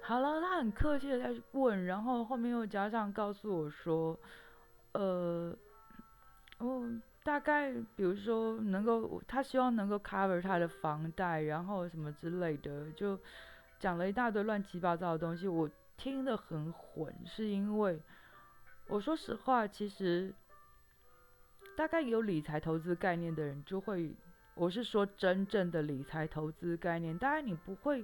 [0.01, 0.41] 好了。
[0.41, 4.19] 他很客气的在问，然后后面又加上告诉我说，
[4.91, 5.55] 呃，
[6.57, 6.89] 哦，
[7.23, 13.17] 大概比如说能够，他希望能够 cover 他的房贷，然后什么之类的，就。
[13.79, 17.99] 讲了一大堆乱七八糟的东西，我听得很混，是因为
[18.87, 20.33] 我说实话，其实
[21.75, 24.11] 大概有理财投资概念的人就会，
[24.55, 28.03] 我是说真正的理财投资概念，当然你不会，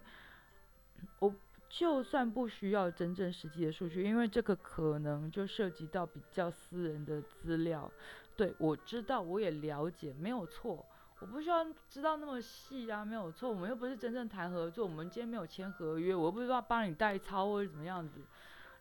[1.19, 1.34] 我
[1.69, 7.91] 就算不需要真正实际的数据，因为这个可能就涉及到比较私人的资料，
[8.36, 10.86] 对我知道，我也了解，没有错。
[11.24, 18.19] 我不需要知道那么细啊，没有错，我们又不是真正谈合作，我们今天没有签合约，我又不知道帮你代操或者怎么样子。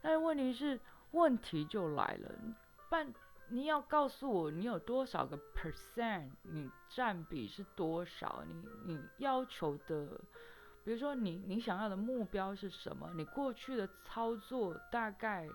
[0.00, 0.80] 但是问题是，
[1.12, 2.30] 问题就来了，
[2.90, 3.14] 办
[3.50, 8.42] 你要告诉我你有多少个 percent，你占比是多少？
[8.48, 10.04] 你你要求的，
[10.82, 13.08] 比如说你你想要的目标是什么？
[13.14, 15.48] 你过去的操作大概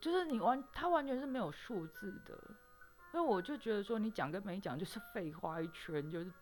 [0.00, 2.36] 就是你完，它完全是没有数字的。
[3.12, 6.32] 所以我就觉得说，你讲跟没讲就是废话一圈，就是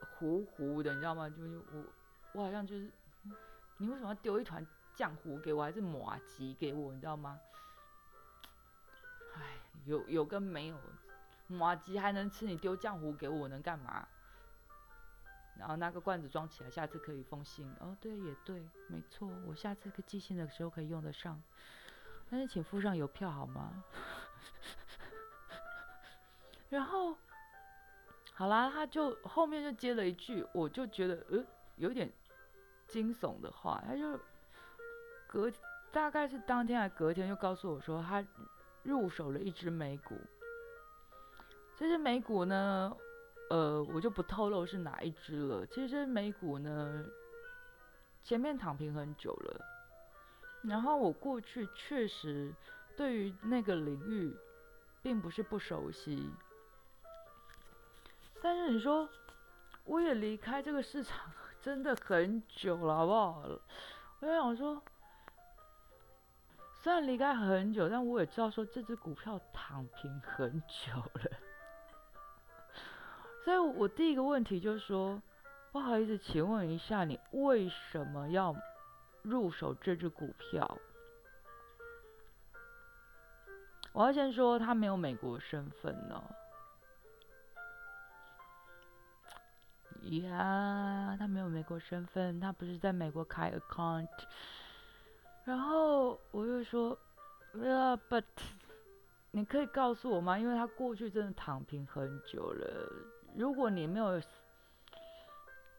[0.00, 1.28] 糊糊的，你知道吗？
[1.28, 1.84] 就是我
[2.32, 2.90] 我好像就是，
[3.76, 4.66] 你为什么要丢一团
[4.96, 7.38] 浆糊给我，还是马吉给我，你知道吗？
[9.34, 10.80] 哎，有有跟没有，
[11.46, 14.08] 马吉还能吃，你丢浆糊给我能干嘛？
[15.58, 17.70] 然后那个罐子装起来，下次可以封信。
[17.80, 21.42] 哦，对，也对，没错，我下次寄信的时候可以用得上。
[22.30, 23.84] 但是请附上邮票好吗？
[26.76, 27.16] 然后，
[28.34, 31.42] 好啦，他就后面就接了一句，我就觉得呃
[31.76, 32.12] 有点
[32.86, 34.20] 惊悚的话，他就
[35.26, 35.50] 隔
[35.90, 38.22] 大概是当天还隔天就告诉我说，他
[38.82, 40.14] 入手了一只美股。
[41.76, 42.94] 这只美股呢？
[43.48, 45.64] 呃，我就不透露是哪一只了。
[45.66, 47.04] 其实美股呢，
[48.22, 49.64] 前面躺平很久了，
[50.62, 52.52] 然后我过去确实
[52.96, 54.36] 对于那个领域
[55.00, 56.28] 并不是不熟悉，
[58.46, 59.08] 但是你说
[59.86, 63.42] 我也离开这个市场真的很久了，好不好？
[64.20, 64.80] 我就想说，
[66.80, 71.36] 虽然离开很久，但我也知道说这只股票躺平很久了。
[73.44, 75.20] 所以，我第一个问题就是说，
[75.72, 78.54] 不好意思，请问一下，你为什么要
[79.22, 80.78] 入手这只股票？
[83.92, 86.22] 我要先说，他没有美国身份呢。
[90.04, 94.08] 呀，他没有美国身份，他不是在美国开 account。
[95.44, 96.98] 然后我就说，
[97.52, 98.24] 呃，but，
[99.32, 100.38] 你可以告诉我吗？
[100.38, 102.92] 因为他过去真的躺平很久了。
[103.34, 104.20] 如果你没有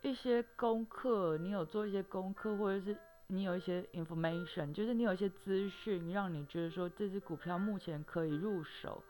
[0.02, 2.96] 一些功课，你有做一些功课，或者是
[3.28, 9.04] 你有一些 information，就是你有一些资讯，让你觉得说这只股票目前可以入手，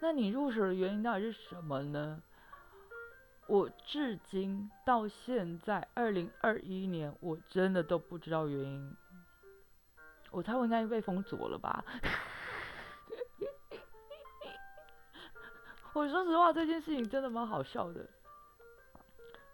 [0.00, 2.20] 那你入手的原因到底是什么呢？
[3.46, 8.96] 我至今到现在二零二一年，我真的都不知道原因。
[10.30, 11.84] 我猜我应该被封锁了吧？
[15.92, 18.08] 我说实话，这件事情真的蛮好笑的。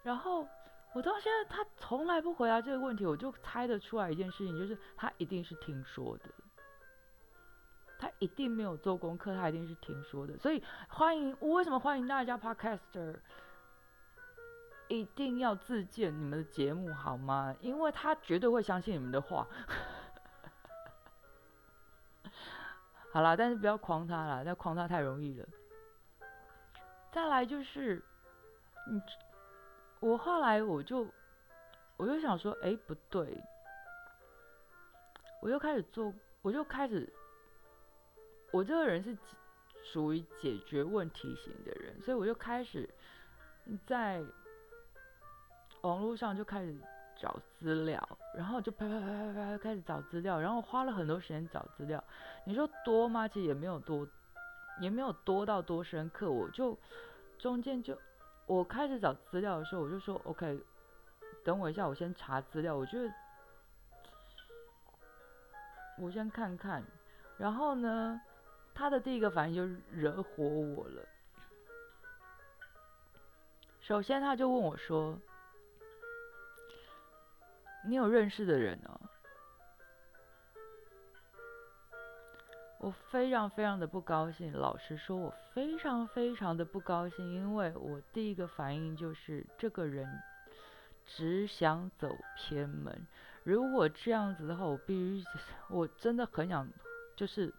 [0.03, 0.47] 然后
[0.93, 6.29] 我到现在他从来不回答这个问题，我就猜得出来一件事情，就是他一定是听说的，
[7.97, 10.37] 他一定没有做功课，他一定是听说的。
[10.37, 13.19] 所以欢迎我为什么欢迎大家 Podcaster
[14.89, 17.55] 一定要自荐你们的节目好吗？
[17.61, 19.47] 因为他绝对会相信你们的话。
[23.11, 25.47] 好啦，但是不要框他了，那框他太容易了。
[27.11, 28.03] 再来就是，
[28.87, 29.01] 嗯，
[29.99, 31.07] 我后来我就，
[31.97, 33.43] 我就想说，哎，不对，
[35.41, 37.11] 我就开始做，我就开始，
[38.51, 39.17] 我这个人是
[39.83, 42.87] 属于解决问题型的人，所以我就开始
[43.87, 44.23] 在
[45.81, 46.77] 网络上就开始
[47.15, 48.01] 找资料，
[48.35, 52.03] 然后就啪啪啪啪啪开始找资料，然后花了很多时间找资料。
[52.45, 53.27] 你说多吗？
[53.27, 54.07] 其实也没有多。
[54.79, 56.79] 也没有多到多深刻，我就
[57.37, 57.99] 中间就
[58.45, 60.57] 我开始找资料的时候，我就说 OK，
[61.43, 62.73] 等我一下，我先查资料。
[62.77, 63.13] 我觉得
[65.97, 66.81] 我先看看，
[67.37, 68.21] 然后呢，
[68.73, 71.05] 他的第一个反应就惹火我了。
[73.81, 75.19] 首先他就问我说
[77.85, 78.99] ：“你有认识的人哦？”
[82.79, 90.07] 我非常非常的不高兴，老实说，我非常非常的不高兴，因为我第一个反应就是这个人
[91.05, 93.05] 只想走偏门。
[93.43, 95.27] 如果这样子的话，我必须，
[95.69, 96.65] 我真的很想，
[97.17, 97.53] 就是，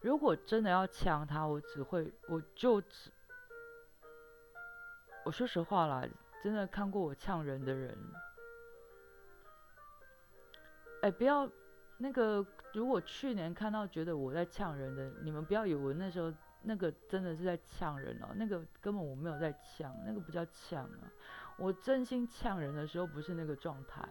[0.00, 3.10] 如果真的要呛他，我只会，我就只，
[5.24, 6.06] 我说实话啦，
[6.42, 7.94] 真的看过我呛人的人，
[11.02, 11.48] 哎，不要。
[11.98, 16.32] 那个，如果去年看到觉得我在呛人的，你们不要以为那时候
[16.62, 21.06] 那个真的是在呛人哦，那个根本我没有在呛，那个不叫呛啊，
[21.56, 24.02] 我真心呛人的时候不是那个状态。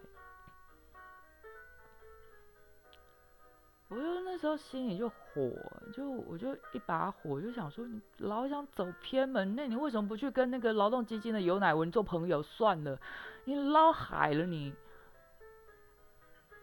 [3.89, 5.51] 我就那时候心里就火，
[5.91, 12.97] 就我就一把火，就想说你老想走偏门，那你为什么不去跟那个劳动基金的尤乃文做朋友算了？
[13.43, 14.73] 你捞海了你，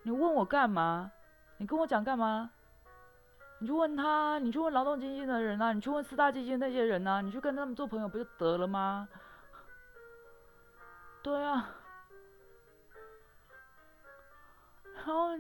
[0.03, 1.11] 你问我干嘛？
[1.59, 2.51] 你跟我讲干嘛？
[3.59, 9.09] 你去问他，你去问劳动基金的人啊，你去问四大基金那些人啊，你去跟他们做朋友不就得了吗？
[11.23, 11.69] 对啊。
[14.95, 15.31] 然后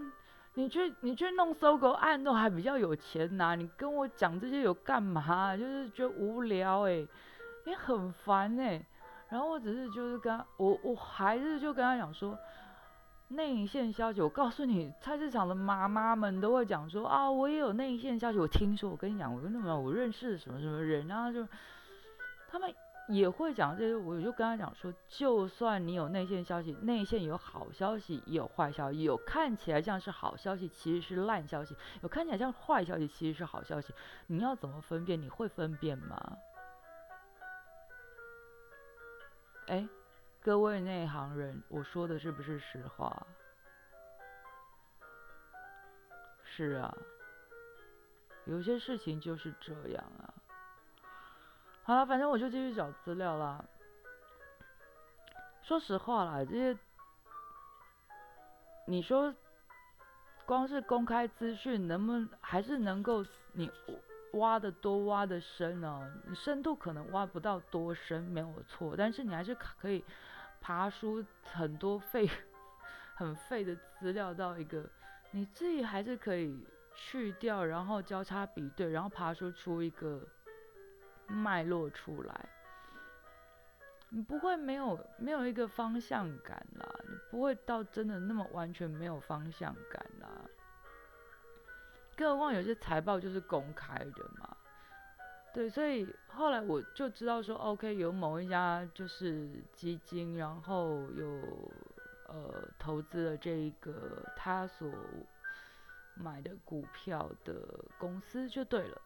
[0.54, 5.56] 你去你去弄搜狗案都还比较有钱拿，你跟我讲这些有干嘛？
[5.56, 7.06] 就是觉得无聊哎，
[7.64, 8.84] 也很烦哎。
[9.28, 12.36] 然后我只是就是跟他，我我还是就跟他讲说。
[13.28, 18.38] 内线消息，我告诉你，菜市场的妈妈们都会讲说啊，我也有内线消息。
[18.38, 21.46] 我听说，我跟你讲，我跟他们，我认识什么什么人，啊就
[22.48, 22.74] 他们
[23.08, 23.94] 也会讲这些。
[23.94, 33.92] 我就跟他讲说，就算你有内线消息，内线有好消息，也有坏消息，有看起来像是好消息，其实是烂消息；有看起来像坏消息，其实是好消息。
[34.26, 35.20] 你要怎么分辨？
[35.20, 36.38] 你会分辨吗？
[39.66, 39.86] 哎。
[40.41, 43.26] 各位内行人，我说的是不是实话？
[46.45, 46.97] 是啊，
[48.47, 50.32] 有些事情就是这样啊。
[51.82, 53.64] 好了，反正我就继续找资料啦。
[55.62, 56.78] 说实话啦，这些
[58.86, 59.34] 你说
[60.47, 63.70] 光是公开资讯，能不能还是能够你
[64.39, 66.11] 挖的多，挖的深呢？
[66.26, 70.05] 你深度可能挖不到多深，没有错，但是你还是可以。
[70.61, 72.28] 爬出很多废、
[73.14, 74.84] 很废的资料到一个，
[75.30, 80.20] 你自己还是可以去掉，然后交叉比对，然后爬出出一个
[81.28, 82.49] 脉络出来。
[84.09, 90.28] 你不会没有没有一个方向感啦，你不会到真的那么完全没有方向感啦。
[92.18, 94.56] 更何况有些财报就是公开的嘛。
[95.54, 101.24] 对，所以后来我就知道说，OK，有某一家就是基金，然后有
[102.26, 104.92] 呃投资了这一个他所
[106.14, 107.54] 买的股票的
[107.98, 109.00] 公司就对了，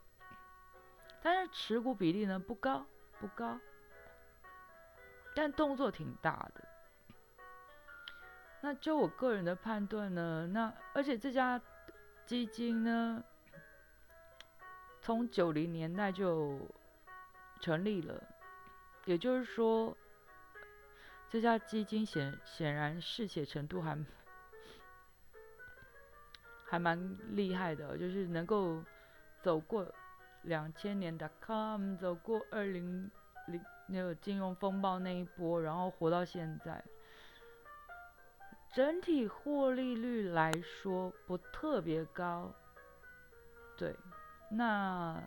[1.23, 2.85] 但是持股比例呢不高
[3.21, 3.59] 不高，
[5.35, 6.65] 但动作挺大的。
[8.63, 11.61] 那就我个人的判断呢，那而且这家
[12.27, 13.23] 基金呢。
[15.05, 16.57] 从九零年代就
[17.61, 18.23] 成立了，
[19.05, 19.97] 也就是说，
[21.29, 23.99] 这家基金显显然嗜血程度还
[26.65, 28.81] 还蛮厉害的，就是能够
[29.43, 29.93] 走过
[30.43, 33.11] 两千年的 com，走过二零
[33.49, 36.81] 零那个金融风暴那一波，然后活到现在，
[38.73, 42.51] 整体获利率来说不特别高，
[43.77, 43.95] 对。
[44.51, 45.23] 那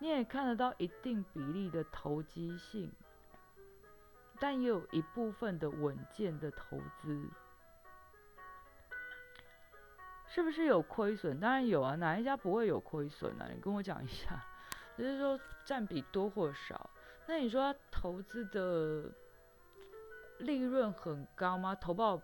[0.00, 2.90] 你也看得到一定比例的投机性，
[4.40, 7.24] 但也有一部分的稳健的投资，
[10.26, 11.38] 是不是有亏损？
[11.38, 13.48] 当然有啊，哪一家不会有亏损呢？
[13.54, 14.44] 你跟我讲一下，
[14.98, 16.90] 就是说占比多或少。
[17.26, 19.08] 那你说投资的
[20.38, 21.76] 利润很高吗？
[21.76, 22.20] 投报？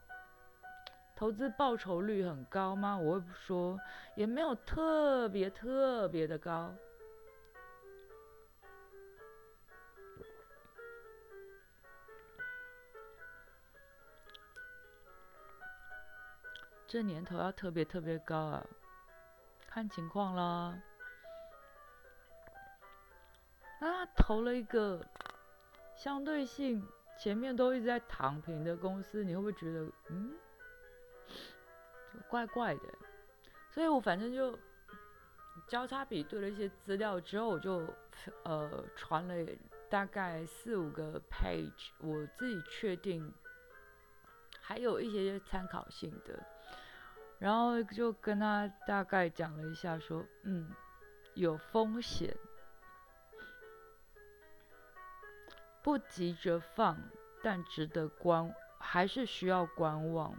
[1.18, 2.96] 投资报酬率很高吗？
[2.96, 3.76] 我会说，
[4.14, 6.72] 也没有特别特别的高。
[16.86, 18.64] 这年头要特别特别高啊，
[19.66, 20.80] 看情况啦。
[23.80, 25.04] 那投了一个
[25.96, 26.80] 相对性
[27.18, 30.32] 前面都一直在躺平的公司，你会不会觉得，嗯？
[32.28, 32.82] 怪怪的，
[33.70, 34.58] 所以我反正就
[35.66, 37.86] 交叉比对了一些资料之后，我就
[38.44, 39.52] 呃传了
[39.88, 43.32] 大概四五个 page，我自己确定
[44.60, 46.38] 还有一些参考性的，
[47.38, 50.70] 然后就跟他大概讲了一下，说嗯
[51.34, 52.36] 有风险，
[55.82, 56.98] 不急着放，
[57.42, 60.34] 但值得观，还是需要观望。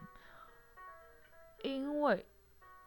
[1.62, 2.26] 因为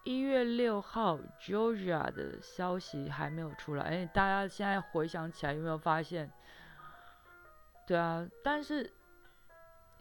[0.05, 6.31] 一月六号 Georgia 的消息还没有出来，哎，大家现在回想起来有没有发现？
[7.87, 8.91] 对啊，但是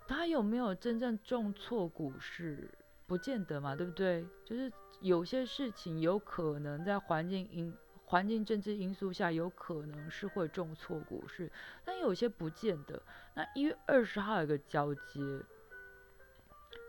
[0.07, 2.69] 他有没有真正重挫股市？
[3.05, 4.25] 不见得嘛，对不对？
[4.45, 11.51] 就是有些事情有可能在环境因、环境政治因素下，有可能是会重挫股市，
[11.83, 13.01] 但有些不见得。
[13.33, 15.19] 那一月二十号有个交接，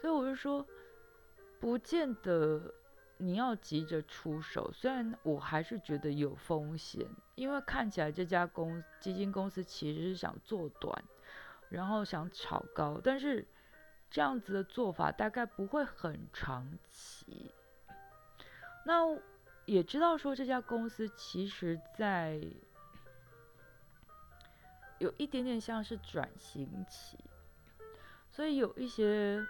[0.00, 0.64] 所以我就说。
[1.62, 2.74] 不见得
[3.18, 11.04] 你要急着出手，虽然我还是觉得有风险，因为看起来这家公基金公司其实是想做短，
[11.68, 13.46] 然后想炒高，但是
[14.10, 17.52] 这样子的做法大概不会很长期。
[18.84, 19.16] 那
[19.64, 22.40] 也知道说这家公司其实在
[24.98, 27.16] 有一点点像是转型期，
[28.32, 29.46] 所以有一些。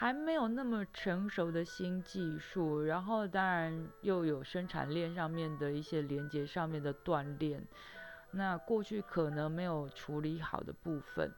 [0.00, 7.62] 还没有那么成熟的新技术，然后当然又有生产链上面的一些连接上面的锻炼，
[8.30, 11.30] 那过去可能没有处理好的部分。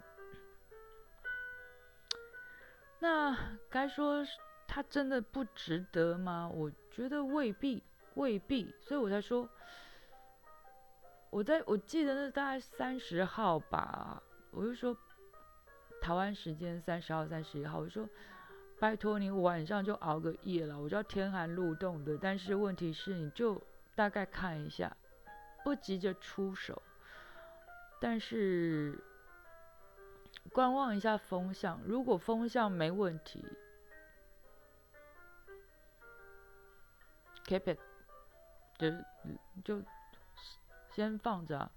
[3.01, 3.37] 那
[3.69, 4.25] 该说
[4.69, 6.49] 它真的不值得吗？
[6.49, 7.83] 我觉得未必，
[8.15, 9.49] 未必，所以我才说，
[11.31, 14.97] 我在我记得那大概三十号吧，我就说
[16.01, 18.09] 台湾时间三十号、三十一号，我说
[18.83, 23.63] 拜托你晚上就熬个夜了，我知道天寒路冻的，但是问题是你就
[23.95, 24.97] 大概看一下，
[25.63, 26.83] 不急着出手，
[28.01, 28.99] 但是。
[30.53, 33.45] 观望一下风向，如果风向没问题
[37.47, 37.79] ，keep it，
[38.77, 38.91] 就
[39.63, 39.87] 就
[40.91, 41.71] 先放着。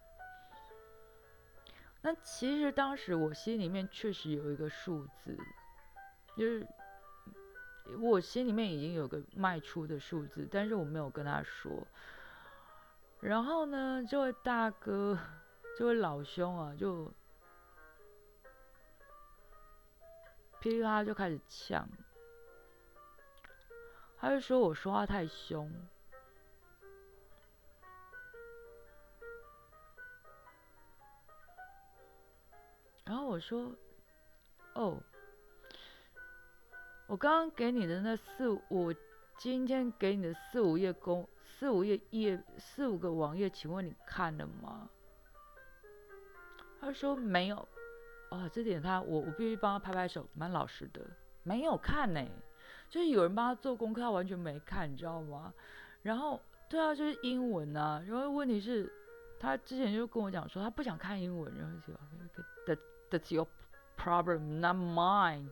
[2.01, 5.37] 那其实当时我心里面确实有一个数字，
[6.35, 6.67] 就是
[7.99, 11.85] 我心里面已经有个卖出的数字，但是我没有跟他说。
[13.21, 15.17] 然后呢，这位大哥，
[15.77, 17.11] 这位老兄啊，就。
[20.61, 21.87] 噼里啪啦就开始呛，
[24.17, 25.71] 他就说我说话太凶，
[33.03, 33.71] 然后我说
[34.73, 34.97] ：“哦，
[37.07, 38.93] 我刚刚给你的那四，我
[39.37, 44.89] 今天给你的四五页公四五页页四五个网页，请问你看了吗？”
[46.81, 47.67] 他说：“没有。”
[48.31, 51.01] 哦，这点他我我必须帮他拍拍手，蛮老实的，
[51.43, 52.25] 没有看呢，
[52.89, 55.53] 就是有人帮他做功课，他完全没看，你知道吗？
[56.01, 58.91] 然后对啊，就是英文啊，然后问题是，
[59.39, 61.93] 他之前就跟我讲说他不想看英文，然后就
[62.65, 62.79] That
[63.11, 63.47] that's your
[63.95, 65.49] problem, not mine。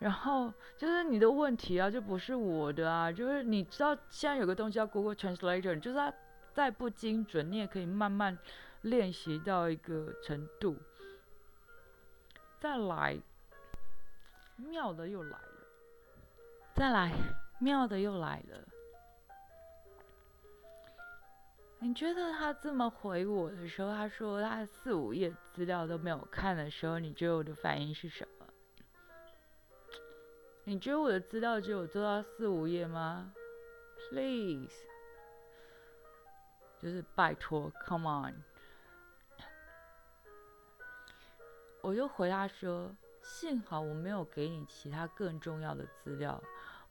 [0.00, 6.12] 然后就是你的问题啊，就不是我的啊，就是你知道现在有个东西叫 Google Translator，就是它
[6.52, 8.36] 再不精准，你也可以慢慢。
[8.82, 10.74] 练习到一个程度，
[12.58, 13.20] 再来，
[14.56, 15.66] 妙的又来了，
[16.74, 17.12] 再来，
[17.58, 18.58] 妙的又来了。
[21.80, 28.39] 你觉得他这么回我的时候，他说他四五页资料都没有看的时候，你觉得我的反应是什么？
[30.64, 33.32] 你觉得我的资料只有做到四五页吗
[34.08, 34.72] ？Please，
[36.78, 38.34] 就是拜托，Come on。
[41.80, 46.40] 我就回答说：“幸好我没有给你其他更重要的资料，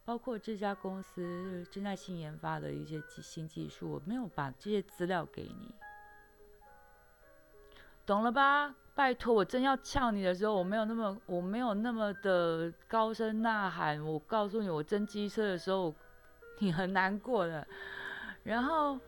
[0.04, 5.74] 包括这家公司正在新研发的一些新技术，我没有把这些资料给你，
[8.04, 8.74] 懂了吧？
[9.00, 13.98] 拜托，我真要呛你的时候，我没有那么我没有那么的高声呐喊。
[14.04, 15.94] 我告诉你，我真机车的时候，
[16.58, 17.66] 你很难过的。
[18.42, 19.00] 然后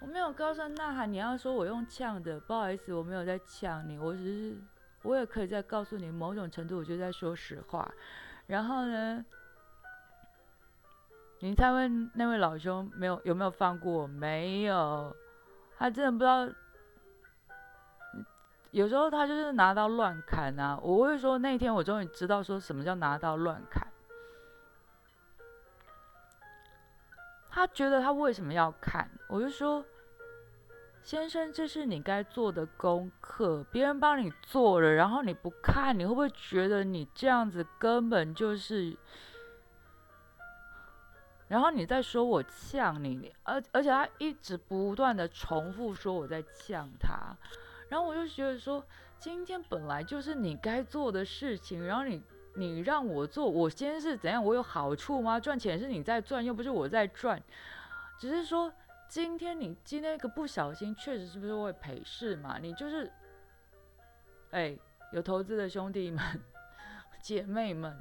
[0.00, 4.56] 我没有高声呐喊，你要说我用呛的，不好意思，我没有在呛你，我只是。”
[5.04, 7.86] 我也可以再告诉你，某种程度我就在说实话。
[8.46, 9.22] 然后呢，
[11.40, 14.06] 你再问那位老兄，没有有没有放过我？
[14.06, 15.14] 没有，
[15.76, 16.48] 他真的不知道。
[18.70, 20.78] 有时候他就是拿刀乱砍啊！
[20.82, 23.86] 我会说那天我终于知道说什么叫拿刀乱砍。
[27.50, 29.10] 他觉得他为什么要砍？
[29.28, 29.84] 我就说。
[31.02, 38.94] 先生，这是你该做的功课，别人帮你做了，然后你不看，你会不会觉得你这样子根本就是……
[41.48, 47.34] 然后你再说我呛你，而而且他一直不断的重复说我在呛他，
[47.90, 48.82] 然后我就觉得说，
[49.18, 52.22] 今天本来就是你该做的事情，然后你
[52.54, 54.42] 你让我做，我今天是怎样？
[54.42, 55.38] 我有好处吗？
[55.38, 57.42] 赚钱是你在赚，又不是我在赚，
[58.18, 58.72] 只是说。
[59.10, 62.58] 今天你今天一个不小心，确实是不是会赔事嘛？
[62.58, 63.10] 你就是，
[64.52, 64.78] 哎，
[65.10, 66.24] 有投资的兄弟们、
[67.20, 68.00] 姐妹们，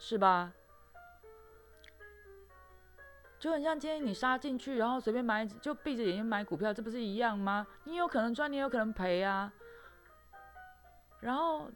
[0.00, 0.52] 是吧？
[3.44, 7.66] 就很像今天你杀进去，然后随便买，就闭着眼睛买股票，这不是一样吗？
[7.84, 9.52] 你有可能赚，你有可能赔啊。
[11.20, 11.70] 然后。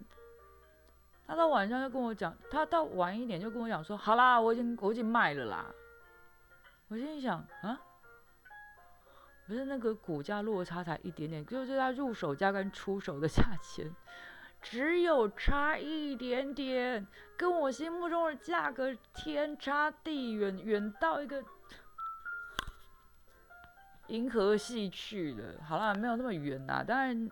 [1.27, 5.67] 他到晚上就跟我讲，他到晚一点就跟我讲说，好啦，我已经我已经卖了啦。
[6.89, 7.79] 我心里想啊，
[9.47, 13.95] 不是那个股价落差才一点点，就是他入手价跟出手的价钱
[14.63, 17.07] 只有差一点点，
[17.37, 21.45] 跟我心目中的价格天差地远，远到一个
[24.09, 25.55] 银河系去了。
[25.65, 26.85] 好啦，没有那么远呐。
[26.87, 27.31] 当然，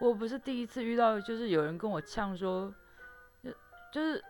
[0.00, 2.72] 我不是第一次遇到，就是有人跟我呛说。
[3.90, 4.22] 就是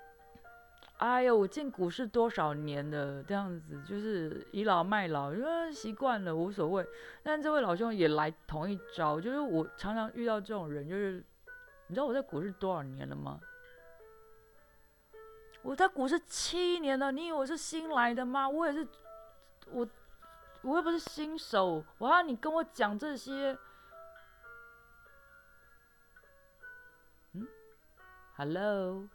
[0.98, 6.86] 哎呦，我进股市多少年了，这样子就是倚老卖老，因为习惯了无所谓。
[7.22, 11.24] 但这位老兄也来同一招，就是我常常遇到这种人，就是
[11.88, 13.40] 你知道我在股市多少年了吗？
[15.62, 18.48] 我在股市七年了，你以为我是新来的吗？
[18.48, 18.86] 我也是，
[19.72, 19.86] 我
[20.68, 23.56] 我又不是新手，我要你跟我讲这些。
[27.32, 27.48] 嗯
[28.36, 29.08] ，Hello。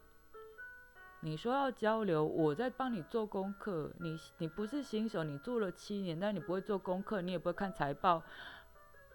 [1.19, 3.91] 你说要交流，我在帮你做功课。
[3.99, 8.23] 你你不是新手，你做了七年，但你不会做功课，你也不会看财报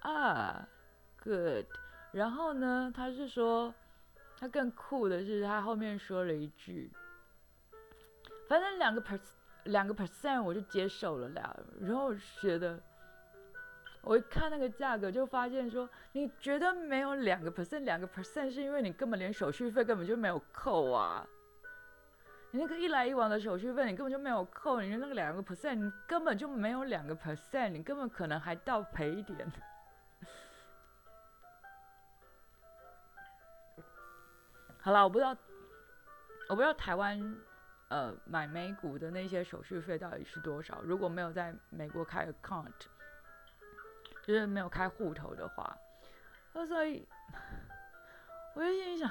[0.03, 0.69] 啊。
[1.25, 1.67] Good。
[2.13, 3.75] 然后呢，他是说，
[4.39, 6.91] 他更酷的是，他后面说了一句，
[8.49, 9.19] 反正两个 per
[9.69, 11.57] 两个 percent 我就接受了啦。
[11.81, 12.79] 然后觉得，
[14.03, 21.27] 我一看那个价格，就发现说，你觉得没有两个 percent，两个 percent 是因为你根本连手续费根本就没有扣啊。
[22.51, 29.53] 你那个一来一往的手续费，你根本就没有扣，你那个两个 percent，你根本就没有两个 percent，你根本可能还倒赔一点。
[34.81, 35.37] 好了，我不知道，
[36.49, 37.21] 我不知道台湾
[37.89, 40.81] 呃买美股的那些手续费到底是多少。
[40.83, 42.73] 如果没有在美国开 account，
[44.23, 45.77] 就是没有开户头的话，
[46.53, 47.07] 那所以
[48.55, 49.11] 我就心里想。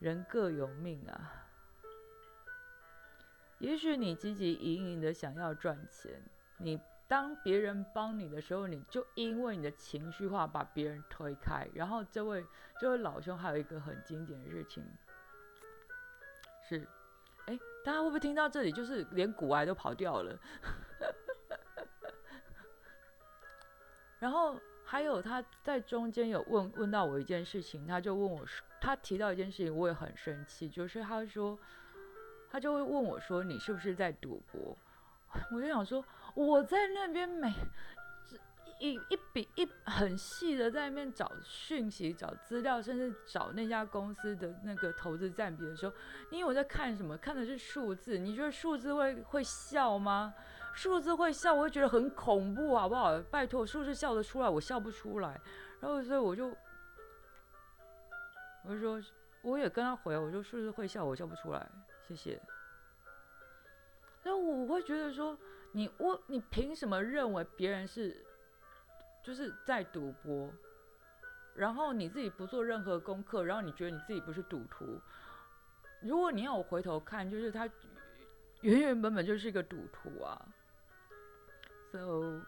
[0.00, 1.32] 人各有命啊，
[3.58, 6.20] 也许你积极盈盈的想要赚钱，
[6.56, 11.68] 你当别人帮你的时候，你就因为你的情绪化把别人推开。
[11.72, 12.44] 然后这位
[12.80, 14.84] 这位老兄还有一个很经典的事情，
[16.78, 16.86] 是，
[17.46, 20.38] 哎，大家会不会听到这里就是连骨癌都跑掉了？
[24.18, 24.58] 然后。
[24.84, 31.58] 还有他在中间有问问到我一件事情，他就问我说，他提到一件事情，我也很生气，就是他说，
[32.50, 34.76] 他就会问我说，你是不是在赌博？
[35.50, 36.04] 我就想说，
[36.34, 37.50] 我在那边没
[38.82, 45.94] 一一笔一很细的在那边找讯息、找资料，甚至找那家公司的那个投资占比的时候，
[46.30, 47.16] 你以为我在看什么？
[47.16, 48.18] 看的是数字？
[48.18, 50.34] 你觉得数字会会笑吗？
[50.74, 53.16] 数字会笑，我会觉得很恐怖，好不好？
[53.30, 55.40] 拜托，数字笑得出来，我笑不出来。
[55.78, 56.48] 然后所以我就，
[58.64, 59.00] 我就说，
[59.42, 61.70] 我也跟他回，我说数字会笑，我笑不出来，
[62.08, 62.42] 谢谢。
[64.24, 65.38] 然后我会觉得说，
[65.70, 68.24] 你我你凭什么认为别人是
[69.22, 70.50] 就是在赌博？
[71.54, 74.98] 然后你自己不做任何功课，然后你觉得你自己不是赌徒？
[76.00, 77.68] 如果你要我回头看，就是他
[78.62, 80.40] 原原本本就是一个赌徒啊。
[81.92, 82.40] So，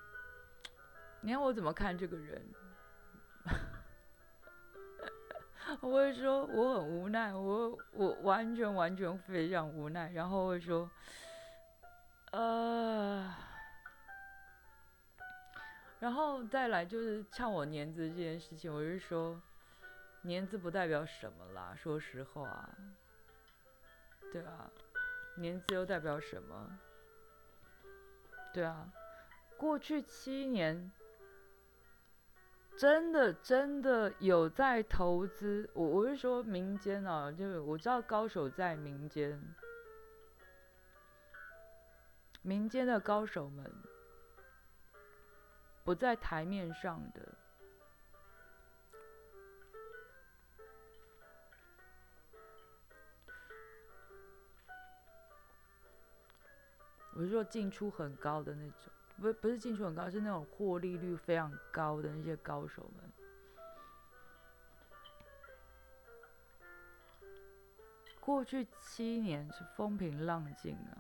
[1.21, 2.43] 你看我怎么看这个人？
[5.81, 10.91] 我会说我很无奈，我我完全完全非常无奈，然后会说，
[12.33, 13.33] 呃，
[16.05, 19.41] 然后再来就是唱我年资这件事情，我是说，
[20.21, 22.69] 年资不代表什么啦，说实话，
[24.31, 24.71] 对啊，
[25.39, 26.79] 年资又代表什么？
[28.53, 28.93] 对啊。
[29.57, 30.93] 过去七年，
[32.77, 35.71] 真的真的有在投资。
[35.73, 39.41] 我我是说民间啊，就是我知道高手在民间，
[42.43, 43.73] 民间的高手们
[45.85, 47.21] 不在台面上的。
[57.17, 58.93] 我是说进出很高的那种。
[59.17, 63.13] 不不是进出很高，是那种获利率非常高的那些高手们。
[68.19, 70.99] 过去七年是风平浪静啊，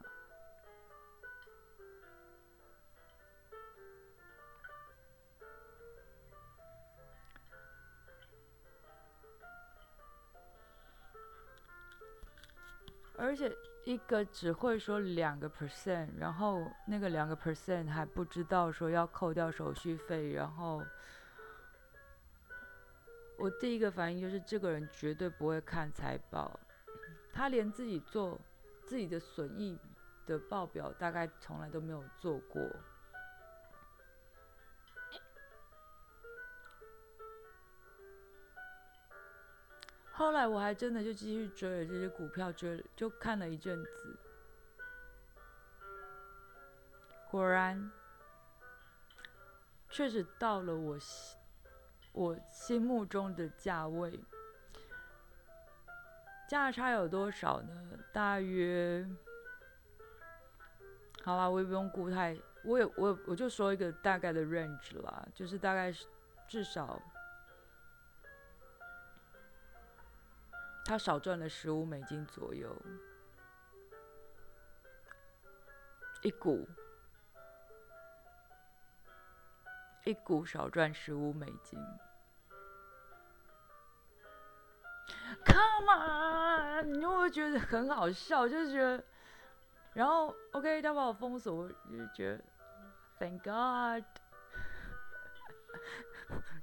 [13.25, 13.51] 而且。
[13.87, 20.83] 一个只会说两个 percent，然后那个两个 percent 还不知道说要扣掉手续费，然后
[23.39, 26.59] 我第一个反应就是这个人绝对不会看财报，
[27.31, 28.41] 他连自己做
[28.87, 29.79] 自己的损益
[30.25, 32.62] 的报表大概从来都没有做过。
[40.17, 44.17] 后来我还真的就继续追了这些股票，追就看了一阵子，
[47.31, 47.91] 果然
[49.91, 51.37] 确实到了我心
[52.12, 54.19] 我心目中的价位。
[56.49, 57.99] 价差有多少呢？
[58.12, 59.05] 大约，
[61.25, 66.07] 好啦，我也不用估太，我也我我就说一个大概的 range 啦，就是大概是
[66.47, 67.01] 至少
[70.85, 72.76] 他少赚了十五美金左右
[76.22, 76.68] 一股，
[80.05, 81.78] 一股少赚十五美金。
[85.47, 89.03] Come on，你就会觉得很好笑，就是觉得，
[89.95, 92.45] 然后 OK，他把我封锁，我就觉得
[93.18, 94.05] Thank God，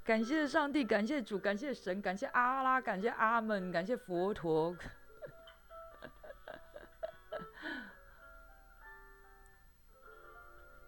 [0.04, 4.76] 感谢上帝，感谢主，感谢神，感谢阿拉，感谢阿门，感谢佛陀。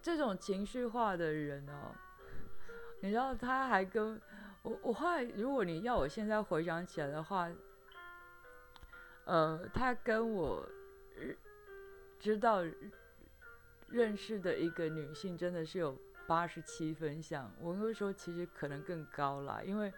[0.01, 1.93] 这种情绪化的人哦，
[3.01, 4.19] 你知道他还跟
[4.61, 7.49] 我，我后来如果你要我现在回想起来的话。
[9.25, 10.67] 呃，他跟我
[12.19, 12.61] 知道
[13.87, 15.97] 认识的一个女性真的是有
[16.27, 19.93] 八十七分像，我会说其实可能更高啦，因为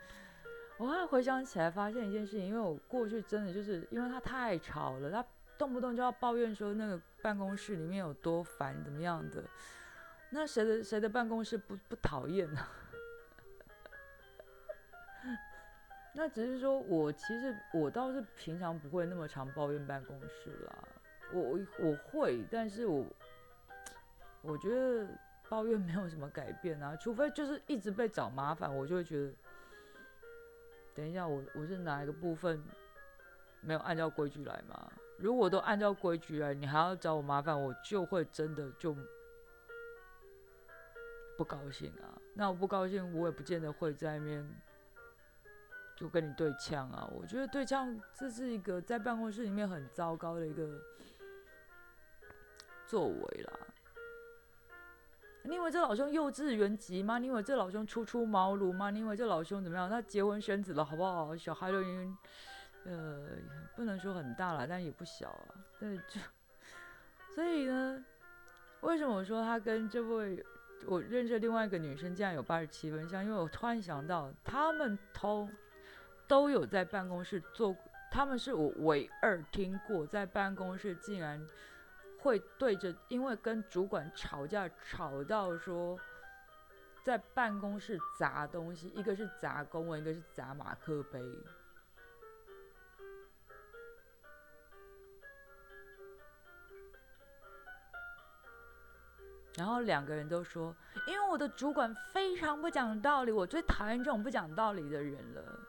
[0.77, 5.25] 我后来回想起来发现一件事情，因为我过去真的就是因为他太吵了，他
[5.57, 9.43] 动不动就要抱怨说那个办公室里面有多烦怎么样的，
[10.31, 12.59] 那谁的谁的办公室不不讨厌呢？
[16.17, 20.73] 那只是说，我其实我倒是平常不会那么常抱怨办公室啦，
[21.33, 23.05] 我我我会，但是我
[24.41, 25.07] 我觉得
[25.49, 29.33] 抱怨没有什么改变啊，除非就是一直被找麻烦，我就会觉得，
[30.93, 32.63] 等一下我我是哪一个部分
[33.61, 34.91] 没有按照规矩来吗？
[35.17, 38.95] 如果都按照规矩来，你还要找我麻烦，我就会真的就
[41.37, 42.19] 不高兴啊。
[42.33, 44.45] 那我不高兴，我也不见得会在面。
[45.97, 47.09] 就跟你对呛啊！
[47.17, 50.77] 我觉得对呛这是一个在办公室里面很糟糕的一个
[52.85, 53.53] 作为啦。
[55.47, 57.17] 你以为这老兄幼稚园级吗？
[57.17, 58.89] 你以为这老兄初出茅庐吗？
[58.89, 59.89] 你以为这老兄怎么样？
[59.89, 61.35] 他结婚生子了，好不好？
[61.35, 62.17] 小孩都已经
[62.85, 63.27] 呃，
[63.75, 65.55] 不能说很大了，但也不小啊。
[65.79, 66.19] 对，就
[67.33, 68.03] 所以呢，
[68.81, 70.43] 为什么我说他跟这位
[70.85, 73.23] 我认识另外一个女生竟然有八十七分像？
[73.23, 75.49] 因为我突然想到，他们偷。
[76.27, 77.75] 都有在办公室做，
[78.11, 81.39] 他们是我唯二听过在办公室竟然
[82.25, 85.95] 会对着，因为跟主管吵架吵到说
[87.03, 91.21] 在办公室砸东西，一个是砸公文，一个是砸马克杯，
[99.55, 105.59] 然后两个人都说，因为我的主管非常不讲道理，我最讨厌这种不讲道理的人了。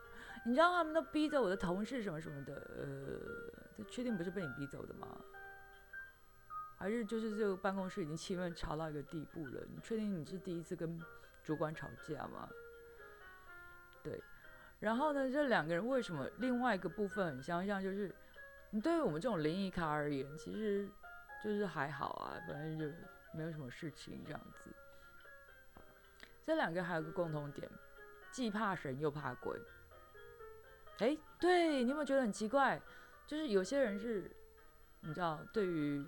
[0.43, 5.07] 你知道他们都逼着我的同事什么什么的，呃，这确定不是被你逼走的吗？
[6.77, 9.61] 还是就是这个办公室已经气氛吵到一个地步了？
[9.69, 10.99] 你确定你是第一次跟
[11.43, 12.47] 主管吵架吗？
[14.03, 14.21] 对，
[14.79, 17.81] 然后呢，这两个人为什么另外一个部分很相像？
[17.81, 18.13] 就是
[18.69, 20.87] 你对于我们这种灵异咖而言，其实
[21.43, 22.85] 就是还好啊，反正就
[23.33, 24.69] 没有什么事情这样子。
[26.45, 27.69] 这两个还有个共同点，
[28.31, 29.59] 既怕神又怕鬼。
[30.99, 32.81] 哎，对你有没有觉得很奇怪？
[33.25, 34.31] 就是有些人是，
[35.01, 36.05] 你知道，对于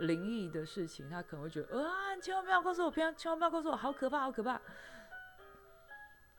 [0.00, 4.60] 灵异的事情，他可能会觉得，啊，千万不要告诉我，偏千万不要告诉我，好可怕，好可怕。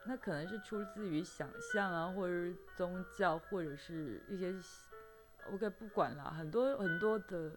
[0.06, 4.56] 那可能是出自于想象啊，或者是宗教，或者是一些
[5.52, 7.52] ，OK，不管啦，很多很多的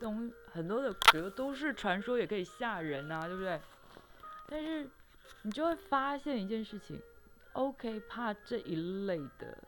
[0.00, 3.60] 东，很多的，比如都市传说也可以吓人啊，对不对？
[4.48, 4.88] 但是
[5.42, 7.00] 你就会发现一件事情。
[7.52, 9.58] OK，怕这一类的，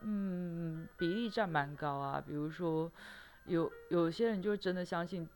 [0.00, 2.22] 嗯，比例占蛮高啊。
[2.24, 2.90] 比如说，
[3.46, 5.28] 有有些人就真的相信，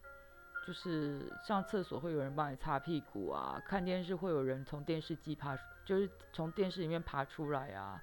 [0.66, 8.02] 就是上厕所会有人帮你擦屁股啊，看电视会有人从电视机爬，就是从电视里面爬出来啊。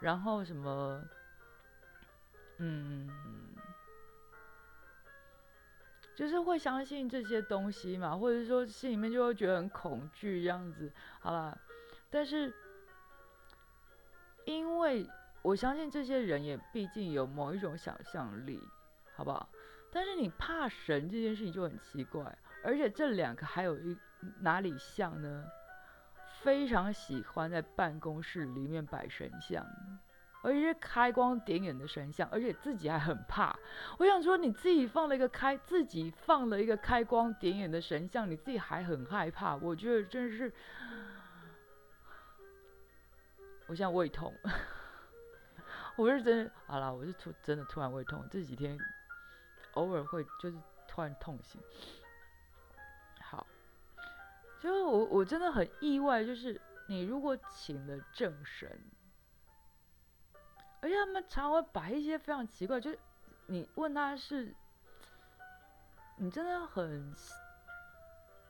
[0.00, 1.02] 然后什么，
[2.58, 3.08] 嗯，
[6.14, 10.92] 就是会相信这些东西嘛，或者说心里面就会觉得很恐惧这样子。
[11.20, 11.58] 好了。
[12.10, 12.54] 但是，
[14.44, 15.04] 因为
[15.42, 18.60] 我相信这些人也毕竟有某一种想象力，
[19.14, 19.48] 好不好？
[19.92, 23.96] 但是你怕神这件事情就很奇怪，而且这两个还有一
[24.40, 25.44] 哪里像呢？
[26.42, 29.64] 非常喜欢在办公室里面摆神像，
[30.42, 33.56] 而且是开光点眼的神像，而且自己还很怕。
[33.98, 40.52] 我想说，你自己放了一个开，自己放了一个开光点眼的神像，你自己还很害怕，我觉得真是。
[43.66, 44.34] 我现在胃痛，
[45.96, 48.76] 我是真的，好了，我是突真的突然胃痛，这几天
[49.74, 50.56] 偶尔会就是
[50.88, 51.60] 突然痛醒。
[53.20, 53.46] 好，
[54.60, 58.80] 就是我我真的很意外，就是你如果请了正神，
[60.80, 62.98] 而且他们常会摆一些非常奇怪，就是
[63.46, 64.54] 你问他是，
[66.16, 67.14] 你真的很，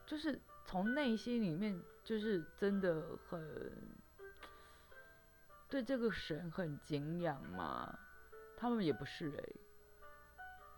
[0.06, 3.94] 就是从内心里面就是真的很。
[5.66, 7.98] 对这个神很敬仰吗？
[8.56, 9.42] 他们也不是哎，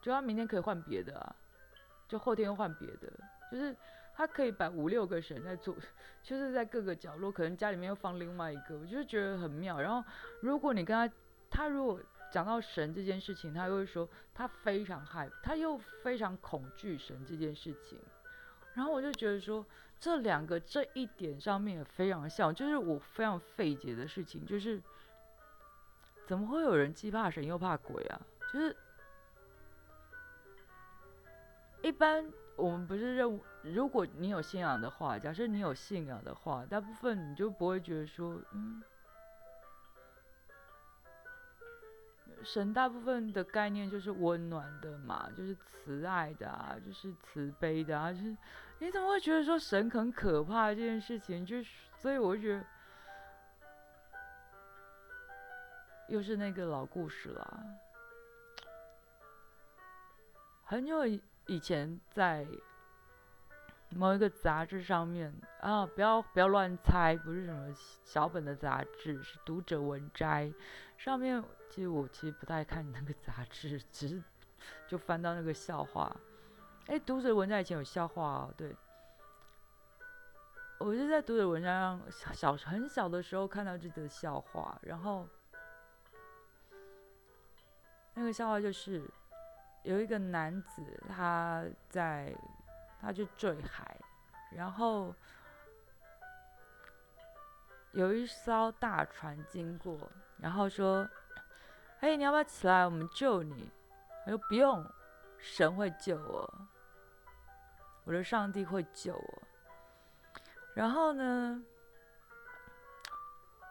[0.07, 1.35] 就他明天可以换别的啊，
[2.07, 3.13] 就后天换别的，
[3.51, 3.75] 就是
[4.15, 5.75] 他可以摆五六个神在做，
[6.23, 9.81] 就是在各个角落，可能家里面又放另外一个，我就觉得很妙。
[9.81, 10.09] 然后
[10.41, 11.13] 如果你跟他，
[11.51, 12.01] 他如果
[12.31, 17.99] 讲到神这件事情，他又会说他非常害，他又非常恐惧神这件事情。
[18.75, 19.67] 然后我就觉得说。
[19.99, 24.79] 这两个这一点上面也非常像，就是我非常费解的事情，就是
[26.27, 28.21] 怎么会有人既怕神又怕鬼啊？
[28.53, 28.77] 就是
[31.87, 38.82] 一般我们不是认，如果你有信仰的话，假设你有信仰的话，大部分你就不会觉得说，嗯。
[42.43, 48.37] 神大部分的概念就是温暖的嘛，就是慈爱的啊，就是慈悲的啊，就是
[48.80, 51.47] 你怎么会觉得说神很可怕这件事情？
[51.47, 52.64] 就是所以我就觉得
[56.09, 57.64] 又是那个老故事了。
[60.64, 62.47] 很久以以前在。
[63.91, 67.73] 某一个杂志上面啊，不要不要乱猜，不是什么
[68.05, 70.53] 小本的杂志，是读者文摘。
[70.99, 74.21] 上面其实我其实不太看那个杂志，只是
[74.89, 76.15] 就翻到那个笑话。
[76.89, 78.75] 哎，读者文摘以前有笑话哦，对。
[80.79, 85.29] 我是在读者文摘上小很小的时候看到这则笑话，然后
[88.15, 89.09] 那个笑话就是
[89.87, 92.37] 有一个男子他在。
[92.99, 93.97] 他就坠海，
[94.51, 95.14] 然后
[97.93, 99.97] 有一艘大船经过，
[100.39, 101.09] 然后说
[102.01, 102.84] ：“嘿，你要不要起来？
[102.84, 103.70] 我们救你。”
[104.24, 104.84] 他说：“不用，
[105.39, 106.53] 神会救我，
[108.05, 109.43] 我的上帝会救我。”
[110.74, 111.62] 然后呢，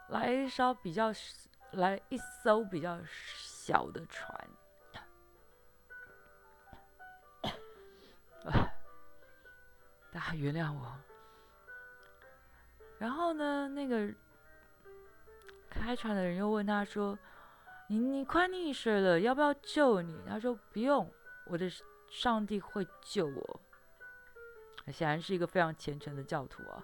[0.09, 1.11] 来一艘比较
[1.71, 4.47] 来一艘比较小的船。
[10.15, 10.95] 大家原谅我。
[12.97, 14.09] 然后呢，那个
[15.69, 17.19] 开船的人又问他说
[17.87, 21.11] ：“你你快溺水了，要不要救你？”他说：“不用，
[21.47, 21.69] 我的
[22.09, 23.59] 上帝会救我。”
[24.89, 26.81] 显然是一个非常虔诚的教徒啊，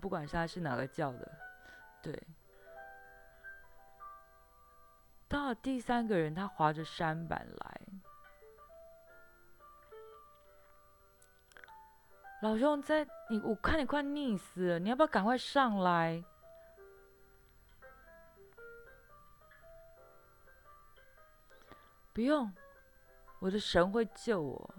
[0.00, 1.30] 不管是他是哪个教的，
[2.00, 2.18] 对。
[5.28, 7.80] 到了第三个人，他划着舢板来。
[12.40, 16.22] 老兄，在你，我看你快溺死了，你要不要赶快上来？
[22.12, 22.52] 不用，
[23.40, 24.74] 我的神会救我。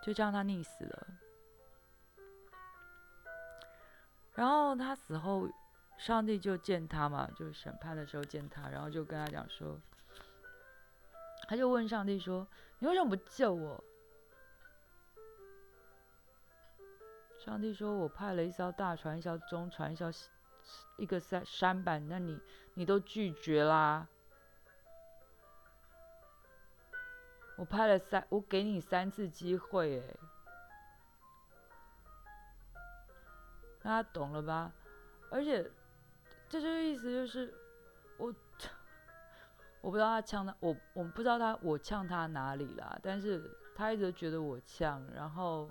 [0.00, 1.06] 就这样，他溺死了。
[4.34, 5.48] 然后他死后，
[5.98, 9.76] 上帝就见他嘛，就审判的时候见他，然后就跟他讲说，
[11.48, 12.46] 他就问上帝说
[12.78, 13.82] ：“你为什么不救我？”
[17.46, 20.10] 上帝说：“我派了一艘大船，一艘中船，一艘
[20.96, 22.40] 一个山山板，那你
[22.74, 24.08] 你都拒绝啦。
[27.56, 30.16] 我派了三，我给你三次机会，哎，
[33.80, 34.72] 大家懂了吧？
[35.30, 35.70] 而且
[36.48, 37.54] 这就意思就是，
[38.16, 38.34] 我
[39.82, 45.70] 我不知道他呛他，我我不知道他我呛他哪里啦，但是他一直觉得我呛，然后。”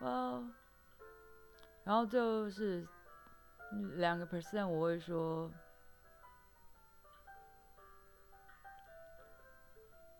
[0.00, 0.50] 哦，
[1.84, 2.86] 然后就是
[3.96, 5.50] 两个 percent，我会说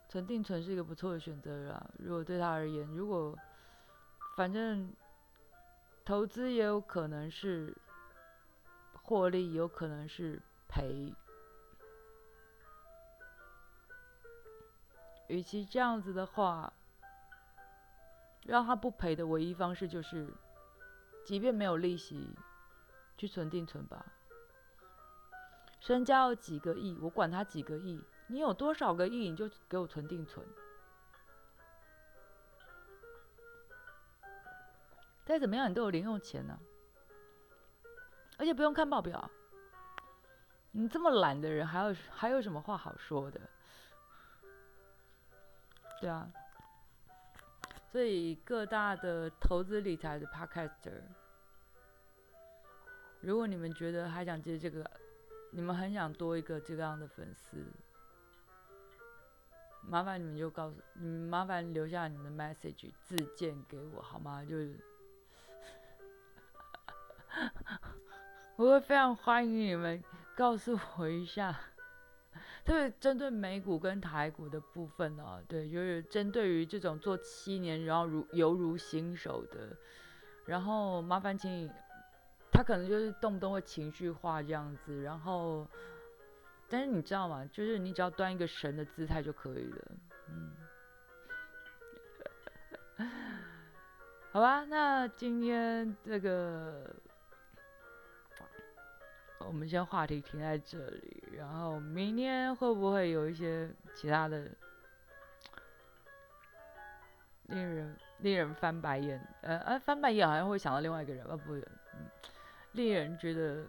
[0.06, 1.90] 存定存是一个不错的选择啦。
[1.98, 3.34] 如果对他而言，如果
[4.36, 4.92] 反正
[6.04, 7.74] 投资也有可能是
[9.02, 11.14] 获利，有可能是赔，
[15.28, 16.70] 与其这样子的话。
[18.50, 20.26] 让他不赔的唯一方式就是，
[21.24, 22.36] 即便没有利息，
[23.16, 24.04] 去存定存吧。
[25.78, 30.44] 身家有几个亿，我管他几个亿，你有多少个亿，你就给我存定存。
[35.24, 36.58] 再怎么样，你都有零用钱呢，
[38.36, 39.30] 而且不用看报表，
[40.72, 43.40] 你这么懒的人，还有还有什么话好说的？
[46.00, 46.28] 对啊，
[47.90, 51.02] 所以各大的投资理财的 podcaster，
[53.20, 54.88] 如果你们觉得还想接这个，
[55.50, 57.66] 你们很想多一个这样的粉丝，
[59.82, 64.44] 麻烦你们就告诉，你们麻烦留下你们的 message 自荐给我好吗？
[64.44, 64.78] 就是。
[68.56, 70.02] 我会非常欢迎你们
[70.36, 71.58] 告诉我一下，
[72.64, 79.76] 特别针对美股跟台股的部分哦，对，就是针对于这种做七年然后如犹如新手的，
[80.46, 81.70] 然后麻烦请你，
[82.52, 85.66] 他可能就是动不动会情绪化这样子，然后，
[86.68, 87.48] 但是你知道吗？
[87.52, 89.92] 就是你只要端一个神的姿态就可以了，
[90.28, 90.52] 嗯，
[94.32, 96.94] 好吧，那今天这个。
[99.46, 104.48] 我们先话题停在这里，然后明天会不会有一些其他的
[107.46, 109.20] 令人令人翻白眼？
[109.42, 112.08] 呃呃，翻白眼好像会想到另外一个人，呃不，嗯，
[112.72, 113.64] 令人觉得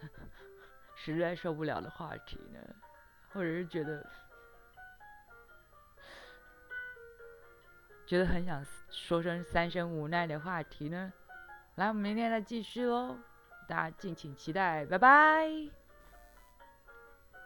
[0.96, 2.60] 实在受不了的话题呢？
[3.32, 4.06] 或者是觉得
[8.06, 11.12] 觉得很想说声三生无奈的话题呢？
[11.74, 13.18] 来，我们明天再继续喽。
[13.68, 15.77] 大家敬请期待，拜拜。